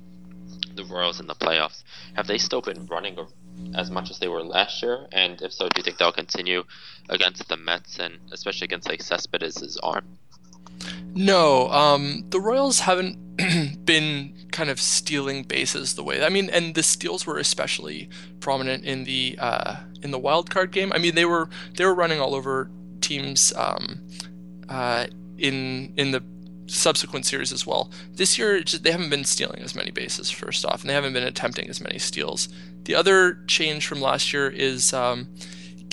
[0.74, 1.82] the Royals in the playoffs.
[2.14, 3.18] Have they still been running
[3.74, 5.06] as much as they were last year?
[5.12, 6.64] And if so, do you think they'll continue
[7.08, 10.18] against the Mets and especially against like Cespedes' arm?
[11.14, 13.18] No, um, the Royals haven't
[13.84, 16.24] been kind of stealing bases the way.
[16.24, 18.08] I mean, and the steals were especially
[18.40, 20.92] prominent in the uh, in the wild card game.
[20.92, 24.00] I mean, they were they were running all over teams um,
[24.68, 25.06] uh,
[25.38, 26.22] in in the
[26.66, 27.90] subsequent series as well.
[28.14, 30.30] This year, they haven't been stealing as many bases.
[30.30, 32.48] First off, and they haven't been attempting as many steals.
[32.84, 34.92] The other change from last year is.
[34.92, 35.28] Um,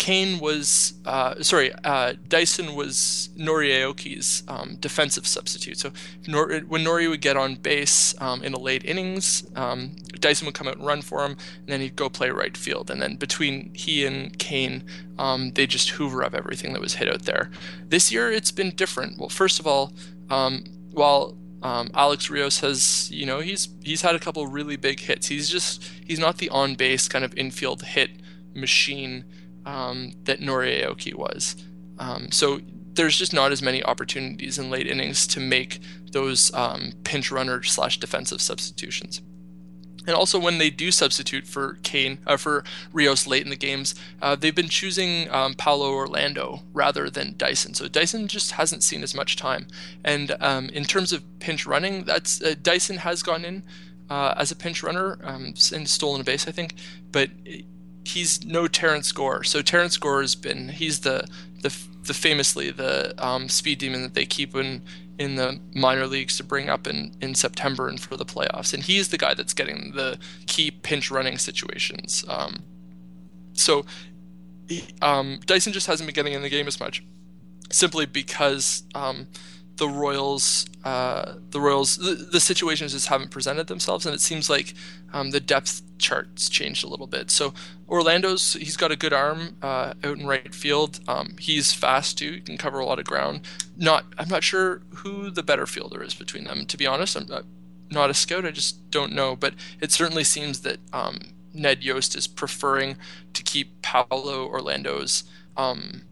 [0.08, 5.78] Cain was, uh, sorry, uh, Dyson was Nori Aoki's um, defensive substitute.
[5.78, 5.92] So
[6.26, 10.56] Nor- when Nori would get on base um, in the late innings, um, Dyson would
[10.56, 12.90] come out and run for him, and then he'd go play right field.
[12.90, 14.86] And then between he and Cain,
[15.20, 17.52] um, they just hoover up everything that was hit out there.
[17.86, 19.20] This year, it's been different.
[19.20, 19.92] Well, first of all,
[20.30, 25.02] um, while um, Alex Rios has, you know, he's he's had a couple really big
[25.02, 25.28] hits.
[25.28, 28.12] He's just he's not the on base kind of infield hit
[28.54, 29.26] machine
[29.68, 31.56] um, that Nori Aoki was.
[32.00, 32.62] Um, so
[32.94, 35.80] there's just not as many opportunities in late innings to make
[36.12, 39.22] those um, pinch runner slash defensive substitutions.
[40.08, 42.64] And also, when they do substitute for Cain uh, for
[42.94, 47.74] Rios late in the games, uh, they've been choosing um, Paulo Orlando rather than Dyson.
[47.74, 49.68] So Dyson just hasn't seen as much time.
[50.06, 53.64] And um, in terms of pinch running, that's uh, Dyson has gone in
[54.10, 56.76] uh, as a pinch runner um, and stolen a base, I think,
[57.12, 57.30] but
[58.08, 59.44] he's no Terrence Gore.
[59.44, 61.28] So Terrence Gore has been he's the
[61.62, 64.82] the, the famously the um, speed demon that they keep in
[65.18, 68.74] in the minor leagues to bring up in, in September and for the playoffs.
[68.74, 72.24] And he's the guy that's getting the key pinch running situations.
[72.28, 72.64] Um,
[73.54, 73.86] so
[75.02, 77.04] um, Dyson just hasn't been getting in the game as much,
[77.72, 79.28] simply because um,
[79.78, 84.50] the Royals, uh, the Royals, the, the, situations just haven't presented themselves, and it seems
[84.50, 84.74] like
[85.14, 87.32] um, the depth charts changed a little bit.
[87.32, 87.54] So
[87.88, 91.00] Orlando's, he's got a good arm uh, out in right field.
[91.08, 93.42] Um, he's fast too; he can cover a lot of ground.
[93.78, 96.66] Not, I'm not sure who the better fielder is between them.
[96.66, 97.30] To be honest, I'm
[97.90, 98.46] not a scout.
[98.46, 101.20] I just don't know, but it certainly seems that um,
[101.54, 102.98] Ned Yost is preferring
[103.34, 105.24] to keep Paulo Orlando's
[105.56, 106.04] um,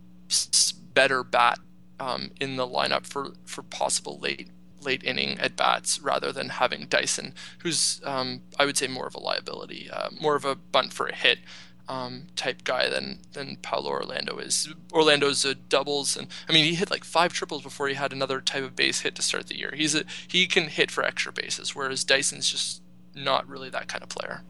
[0.93, 1.59] better bat
[1.99, 4.49] um, in the lineup for for possible late
[4.81, 9.15] late inning at bats rather than having Dyson, who's um, I would say more of
[9.15, 11.39] a liability, uh, more of a bunt for a hit
[11.87, 14.67] um, type guy than than Paulo Orlando is.
[14.91, 18.41] Orlando's a doubles, and I mean he hit like five triples before he had another
[18.41, 19.73] type of base hit to start the year.
[19.75, 22.81] He's a he can hit for extra bases, whereas Dyson's just
[23.13, 24.41] not really that kind of player.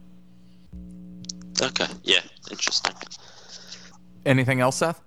[1.60, 2.20] Okay, yeah,
[2.50, 2.92] interesting.
[4.24, 5.00] Anything else, Seth?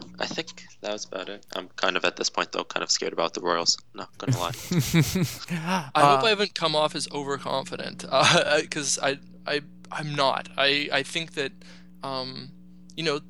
[0.00, 1.46] No, I think that was about it.
[1.54, 3.78] I'm kind of at this point though, kind of scared about the Royals.
[3.94, 4.52] Not gonna lie.
[5.94, 8.02] I uh, hope I haven't come off as overconfident,
[8.60, 9.14] because uh,
[9.46, 10.48] I I I'm not.
[10.56, 11.52] I I think that,
[12.02, 12.50] um,
[12.96, 13.20] you know,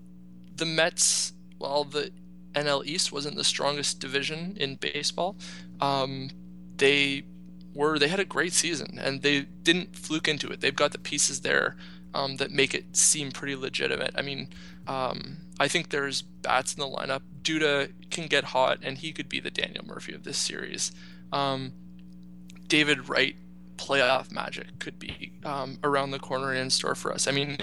[0.54, 2.10] the Mets, while the
[2.54, 5.36] NL East wasn't the strongest division in baseball,
[5.80, 6.30] um,
[6.76, 7.24] they
[7.74, 10.60] were they had a great season and they didn't fluke into it.
[10.60, 11.76] They've got the pieces there
[12.14, 14.12] um, that make it seem pretty legitimate.
[14.16, 14.48] I mean,
[14.86, 17.22] um, I think there's bats in the lineup.
[17.42, 20.92] Duda can get hot, and he could be the Daniel Murphy of this series.
[21.32, 21.72] Um,
[22.66, 23.36] David Wright
[23.76, 27.26] playoff magic could be um, around the corner and in store for us.
[27.26, 27.59] I mean,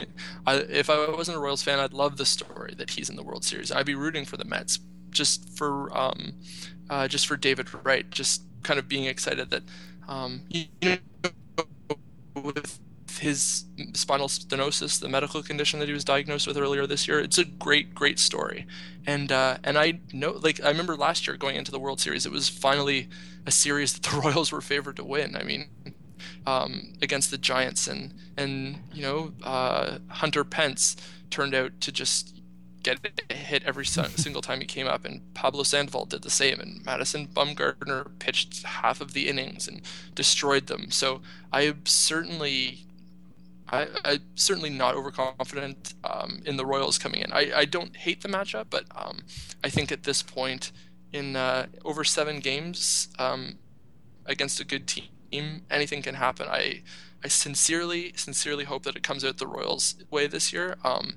[0.46, 3.24] I, if I wasn't a Royals fan, I'd love the story that he's in the
[3.24, 3.72] World Series.
[3.72, 4.80] I'd be rooting for the Mets
[5.10, 6.34] just for um,
[6.90, 9.64] uh, just for David Wright, just kind of being excited that
[10.08, 10.98] um, you know
[12.36, 12.80] with
[13.20, 17.20] his spinal stenosis, the medical condition that he was diagnosed with earlier this year.
[17.20, 18.66] It's a great, great story,
[19.06, 22.26] and uh, and I know, like I remember last year going into the World Series,
[22.26, 23.10] it was finally
[23.46, 25.36] a series that the Royals were favored to win.
[25.36, 25.70] I mean,
[26.46, 30.96] um, against the Giants, and and you know uh, Hunter Pence
[31.30, 32.42] turned out to just
[32.84, 33.00] get
[33.32, 37.28] hit every single time he came up, and Pablo Sandoval did the same, and Madison
[37.28, 39.82] Bumgarner pitched half of the innings and
[40.14, 40.92] destroyed them.
[40.92, 42.86] So I certainly
[43.74, 47.32] I, am certainly not overconfident um, in the Royals coming in.
[47.32, 49.20] I, I don't hate the matchup, but um,
[49.64, 50.72] I think at this point,
[51.12, 53.58] in uh, over seven games um,
[54.26, 56.48] against a good team, anything can happen.
[56.50, 56.84] I
[57.24, 60.76] I sincerely, sincerely hope that it comes out the Royals' way this year.
[60.84, 61.16] Um,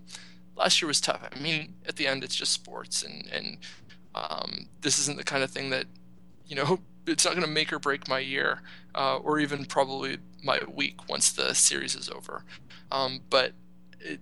[0.55, 1.29] last year was tough.
[1.35, 3.59] I mean, at the end, it's just sports, and and
[4.15, 5.87] um, this isn't the kind of thing that
[6.47, 8.63] you know it's not going to make or break my year,
[8.95, 12.45] uh, or even probably my week once the series is over.
[12.91, 13.53] Um, but
[14.01, 14.21] it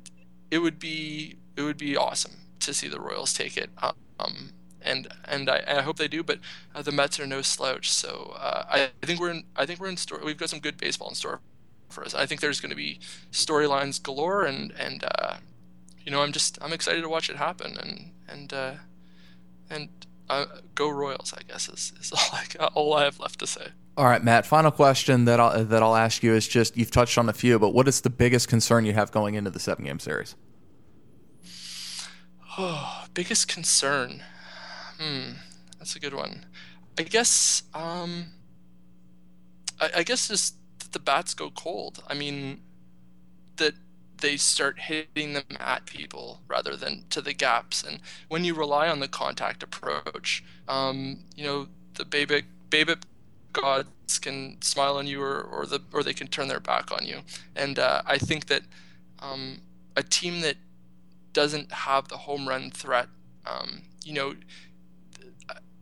[0.50, 3.70] it would be it would be awesome to see the Royals take it.
[4.18, 6.22] Um, and and I, I, hope they do.
[6.22, 6.38] But
[6.74, 9.80] uh, the Mets are no slouch, so uh, I, I, think we're in I think
[9.80, 10.20] we're in store.
[10.22, 11.40] We've got some good baseball in store
[11.88, 12.14] for us.
[12.14, 13.00] I think there's going to be
[13.32, 15.36] storylines galore, and and uh,
[16.04, 18.74] you know I'm just I'm excited to watch it happen, and and uh,
[19.70, 19.88] and
[20.28, 23.68] uh, go Royals, I guess is, is all, I, all I have left to say.
[23.96, 24.44] All right, Matt.
[24.44, 27.58] Final question that I'll that I'll ask you is just you've touched on a few,
[27.58, 30.34] but what is the biggest concern you have going into the seven game series?
[32.58, 34.22] Oh, biggest concern.
[34.98, 35.34] Hmm,
[35.78, 36.46] that's a good one.
[36.98, 37.62] I guess.
[37.72, 38.26] Um,
[39.80, 42.02] I, I guess just that the bats go cold.
[42.08, 42.62] I mean,
[43.56, 43.74] that
[44.24, 47.82] they start hitting them at people rather than to the gaps.
[47.82, 53.02] And when you rely on the contact approach, um, you know, the BABIP, BABIP
[53.52, 57.04] gods can smile on you or, or, the, or they can turn their back on
[57.04, 57.18] you.
[57.54, 58.62] And uh, I think that
[59.18, 59.60] um,
[59.94, 60.56] a team that
[61.34, 63.08] doesn't have the home run threat,
[63.44, 64.36] um, you know,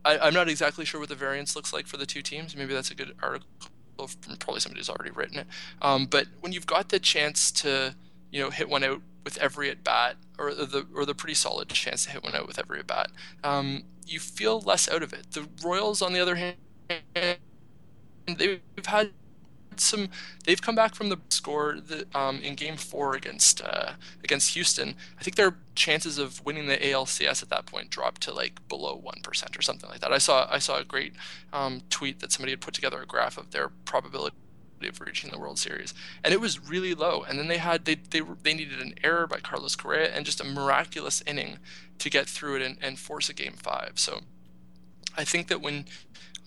[0.04, 2.56] I, am not exactly sure what the variance looks like for the two teams.
[2.56, 3.46] Maybe that's a good article.
[3.96, 5.46] From probably somebody who's already written it.
[5.80, 7.94] Um, but when you've got the chance to
[8.32, 11.68] you know hit one out with every at bat, or the or the pretty solid
[11.68, 13.10] chance to hit one out with every at bat,
[13.44, 15.32] um, you feel less out of it.
[15.32, 16.56] The Royals, on the other hand,
[18.26, 19.12] they've had
[19.76, 20.08] some.
[20.44, 23.92] They've come back from the score the, um, in Game Four against uh,
[24.24, 24.96] against Houston.
[25.20, 28.96] I think their chances of winning the ALCS at that point dropped to like below
[28.96, 30.12] one percent or something like that.
[30.12, 31.12] I saw I saw a great
[31.52, 34.36] um, tweet that somebody had put together a graph of their probability
[34.88, 37.22] of reaching the World Series, and it was really low.
[37.22, 40.40] And then they had they they they needed an error by Carlos Correa and just
[40.40, 41.58] a miraculous inning
[41.98, 43.92] to get through it and, and force a Game Five.
[43.96, 44.20] So
[45.16, 45.86] I think that when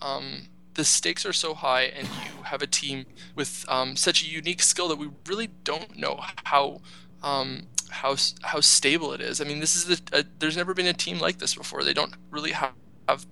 [0.02, 4.26] um, the stakes are so high and you have a team with um, such a
[4.26, 6.80] unique skill that we really don't know how
[7.22, 9.40] um, how how stable it is.
[9.40, 11.82] I mean, this is the, a, there's never been a team like this before.
[11.82, 12.72] They don't really have,
[13.08, 13.26] have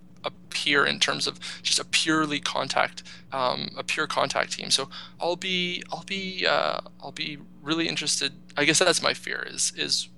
[0.65, 3.03] peer in terms of just a purely contact
[3.33, 4.71] um, a pure contact team.
[4.71, 4.89] So
[5.21, 8.33] I'll be I'll be uh, I'll be really interested.
[8.57, 10.09] I guess that's my fear is is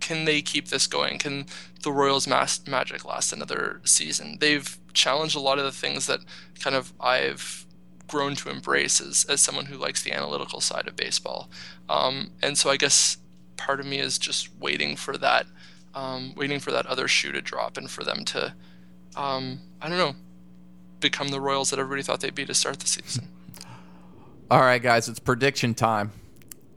[0.00, 1.18] can they keep this going?
[1.18, 1.46] Can
[1.82, 4.38] the Royals' mass magic last another season?
[4.40, 6.20] They've challenged a lot of the things that
[6.58, 7.66] kind of I've
[8.08, 11.48] grown to embrace as, as someone who likes the analytical side of baseball.
[11.88, 13.18] Um, and so I guess
[13.56, 15.46] part of me is just waiting for that,
[15.94, 18.54] um, waiting for that other shoe to drop and for them to,
[19.16, 20.14] um, I don't know,
[21.00, 23.28] become the Royals that everybody thought they'd be to start the season.
[24.50, 26.12] All right, guys, it's prediction time.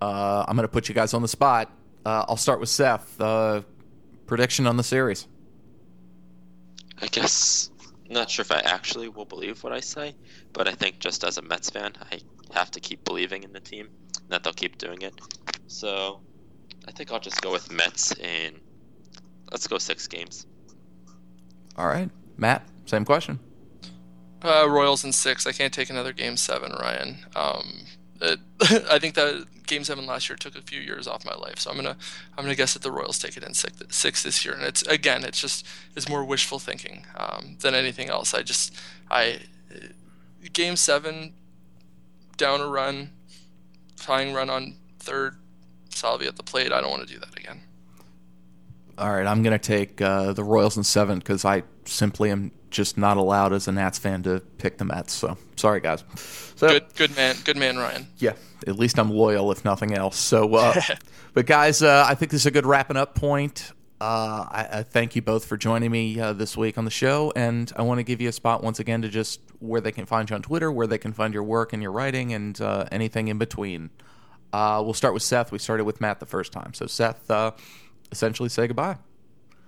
[0.01, 1.71] Uh, I'm going to put you guys on the spot.
[2.05, 3.19] Uh, I'll start with Seth.
[3.19, 3.61] Uh,
[4.27, 5.27] prediction on the series.
[7.01, 7.71] I guess
[8.09, 10.15] not sure if I actually will believe what I say,
[10.53, 12.19] but I think just as a Mets fan, I
[12.53, 13.89] have to keep believing in the team
[14.29, 15.13] that they'll keep doing it.
[15.67, 16.21] So
[16.88, 18.59] I think I'll just go with Mets in
[19.51, 20.45] let's go six games.
[21.77, 23.39] All right, Matt, same question.
[24.41, 25.47] Uh, Royals in six.
[25.47, 27.19] I can't take another game seven, Ryan.
[27.36, 27.86] Um,
[28.21, 28.39] it,
[28.89, 31.71] I think that game seven last year took a few years off my life, so
[31.71, 31.97] I'm gonna
[32.38, 34.81] I'm gonna guess that the Royals take it in six, six this year, and it's
[34.84, 35.65] again it's just
[35.95, 38.34] it's more wishful thinking um, than anything else.
[38.34, 38.75] I just
[39.09, 39.39] I
[40.51, 41.34] game seven
[42.38, 43.11] down a run,
[43.95, 45.38] tying run on third,
[45.89, 46.71] Salvi at the plate.
[46.71, 47.61] I don't want to do that again.
[48.98, 52.98] All right, I'm gonna take uh, the Royals in seven because I simply am just
[52.98, 55.14] not allowed as a Nats fan to pick the Mets.
[55.14, 56.04] So sorry, guys.
[56.56, 58.08] So, good, good man, good man, Ryan.
[58.18, 58.34] Yeah,
[58.68, 60.18] at least I'm loyal, if nothing else.
[60.18, 60.80] So, uh,
[61.34, 63.72] but guys, uh, I think this is a good wrapping up point.
[64.02, 67.32] Uh, I, I, thank you both for joining me uh, this week on the show,
[67.38, 70.06] and I want to give you a spot once again to just where they can
[70.06, 72.86] find you on Twitter, where they can find your work and your writing, and uh,
[72.91, 73.91] anything in between.
[74.52, 75.54] Uh, we'll start with Seth.
[75.54, 77.32] We started with Matt the first time, so Seth,
[78.14, 78.97] essentially say goodbye.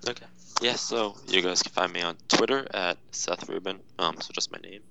[0.08, 0.26] Okay.
[0.62, 4.52] Yeah, so you guys can find me on Twitter at Seth Rubin, um, so just
[4.52, 4.82] my name.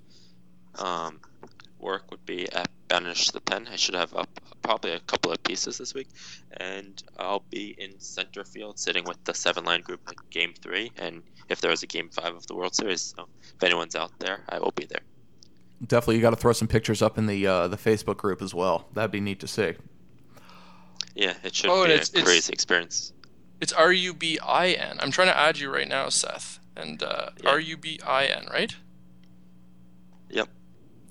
[0.78, 1.20] Um,
[1.78, 3.66] work would be at Banish the Pen.
[3.72, 4.28] I should have up
[4.62, 6.08] probably a couple of pieces this week,
[6.58, 10.90] and I'll be in center field sitting with the seven line group at Game Three,
[10.98, 13.26] and if there is a Game Five of the World Series, so
[13.56, 15.02] if anyone's out there, I will be there.
[15.86, 18.52] Definitely, you got to throw some pictures up in the uh, the Facebook group as
[18.52, 18.86] well.
[18.92, 19.74] That'd be neat to see.
[21.14, 23.12] Yeah, it should oh, be a crazy experience.
[23.64, 24.98] It's R U B I N.
[25.00, 26.58] I'm trying to add you right now, Seth.
[26.76, 27.48] And uh, yeah.
[27.48, 28.76] R U B I N, right?
[30.28, 30.50] Yep.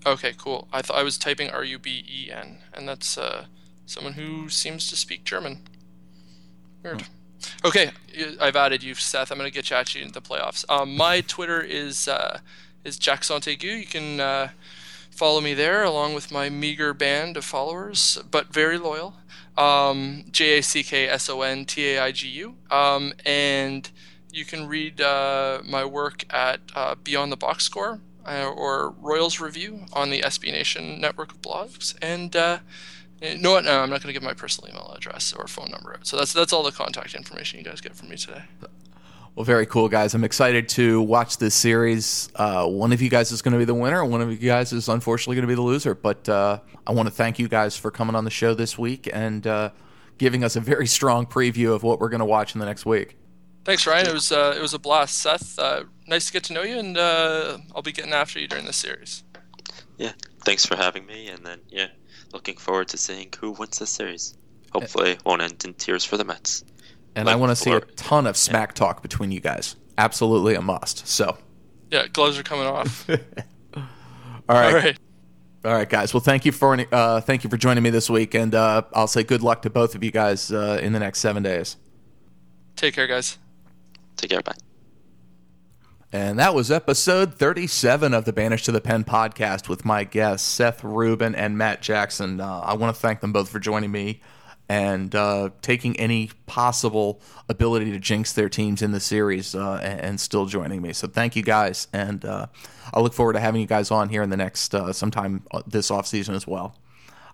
[0.05, 0.67] Okay, cool.
[0.71, 3.45] I thought I was typing R U B E N, and that's uh,
[3.87, 5.63] someone who seems to speak German.
[6.83, 7.01] Weird.
[7.01, 7.65] Hmm.
[7.65, 7.89] Okay,
[8.39, 9.31] I've added you, Seth.
[9.31, 10.63] I'm gonna get you at you in the playoffs.
[10.69, 12.37] Um, my Twitter is uh,
[12.83, 13.79] is Jack Sontaigu.
[13.79, 14.49] You can uh,
[15.09, 19.15] follow me there, along with my meager band of followers, but very loyal
[19.57, 22.55] um, J A C K S O N T A I G U.
[22.71, 23.89] Um, and
[24.31, 29.39] you can read uh, my work at uh, Beyond the Box Score uh, or Royals
[29.39, 31.95] Review on the SB Nation network of blogs.
[32.01, 32.59] And uh,
[33.21, 33.65] know what?
[33.65, 35.99] No, I'm not going to give my personal email address or phone number.
[36.03, 38.43] So that's that's all the contact information you guys get from me today.
[39.35, 40.13] Well, very cool, guys.
[40.13, 42.29] I'm excited to watch this series.
[42.35, 44.05] Uh, one of you guys is going to be the winner.
[44.05, 45.95] One of you guys is unfortunately going to be the loser.
[45.95, 49.09] But uh, I want to thank you guys for coming on the show this week
[49.11, 49.71] and uh,
[50.19, 52.85] giving us a very strong preview of what we're going to watch in the next
[52.85, 53.17] week.
[53.65, 54.05] Thanks, Ryan.
[54.05, 55.57] It was uh, it was a blast, Seth.
[55.57, 58.65] Uh, nice to get to know you, and uh, I'll be getting after you during
[58.65, 59.23] this series.
[59.97, 60.11] Yeah,
[60.43, 61.87] thanks for having me, and then yeah,
[62.33, 64.37] looking forward to seeing who wins this series.
[64.73, 66.65] Hopefully, it won't end in tears for the Mets
[67.15, 69.75] and like I want to see a ton of smack talk between you guys.
[69.97, 71.07] Absolutely a must.
[71.07, 71.37] So,
[71.91, 73.09] yeah, gloves are coming off.
[73.09, 73.15] All
[74.49, 74.73] right.
[74.73, 74.97] All right.
[75.65, 76.13] All right, guys.
[76.13, 79.07] Well, thank you for uh, thank you for joining me this week, and uh, I'll
[79.07, 81.77] say good luck to both of you guys uh, in the next seven days.
[82.75, 83.37] Take care, guys.
[84.17, 84.41] Take care.
[84.41, 84.55] Bye.
[86.11, 90.47] And that was episode 37 of the Banished to the Pen podcast with my guests,
[90.47, 92.39] Seth Rubin and Matt Jackson.
[92.39, 94.21] Uh, I want to thank them both for joining me
[94.69, 100.19] and uh, taking any possible ability to jinx their teams in the series uh, and,
[100.19, 100.93] still joining me.
[100.93, 102.47] So thank you guys, and uh,
[102.93, 105.61] I look forward to having you guys on here in the next uh, sometime uh,
[105.67, 106.75] this off season as well.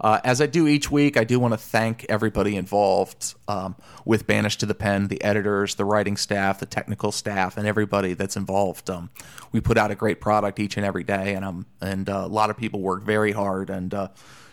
[0.02, 3.76] Uh, as I do each week, I do want to thank everybody involved um,
[4.06, 8.14] with Banished to the Pen, the editors, the writing staff, the technical staff, and everybody
[8.14, 8.90] that's involved.
[8.90, 9.10] Um,
[9.52, 12.50] we put out a great product each and every day, and um, and a lot
[12.50, 13.94] of people work very hard and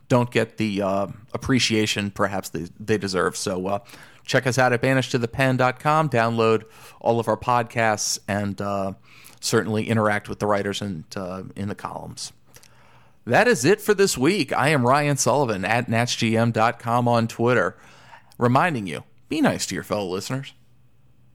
[0.08, 3.36] don't get the uh, appreciation perhaps they, they deserve.
[3.36, 3.78] So uh,
[4.24, 6.64] check us out at banishedtothepen.com, download
[7.00, 8.92] all of our podcasts, and uh,
[9.40, 11.04] certainly interact with the writers and
[11.56, 12.32] in the columns.
[13.26, 14.52] That is it for this week.
[14.52, 17.76] I am Ryan Sullivan at NatsGM.com on Twitter,
[18.38, 20.54] reminding you be nice to your fellow listeners.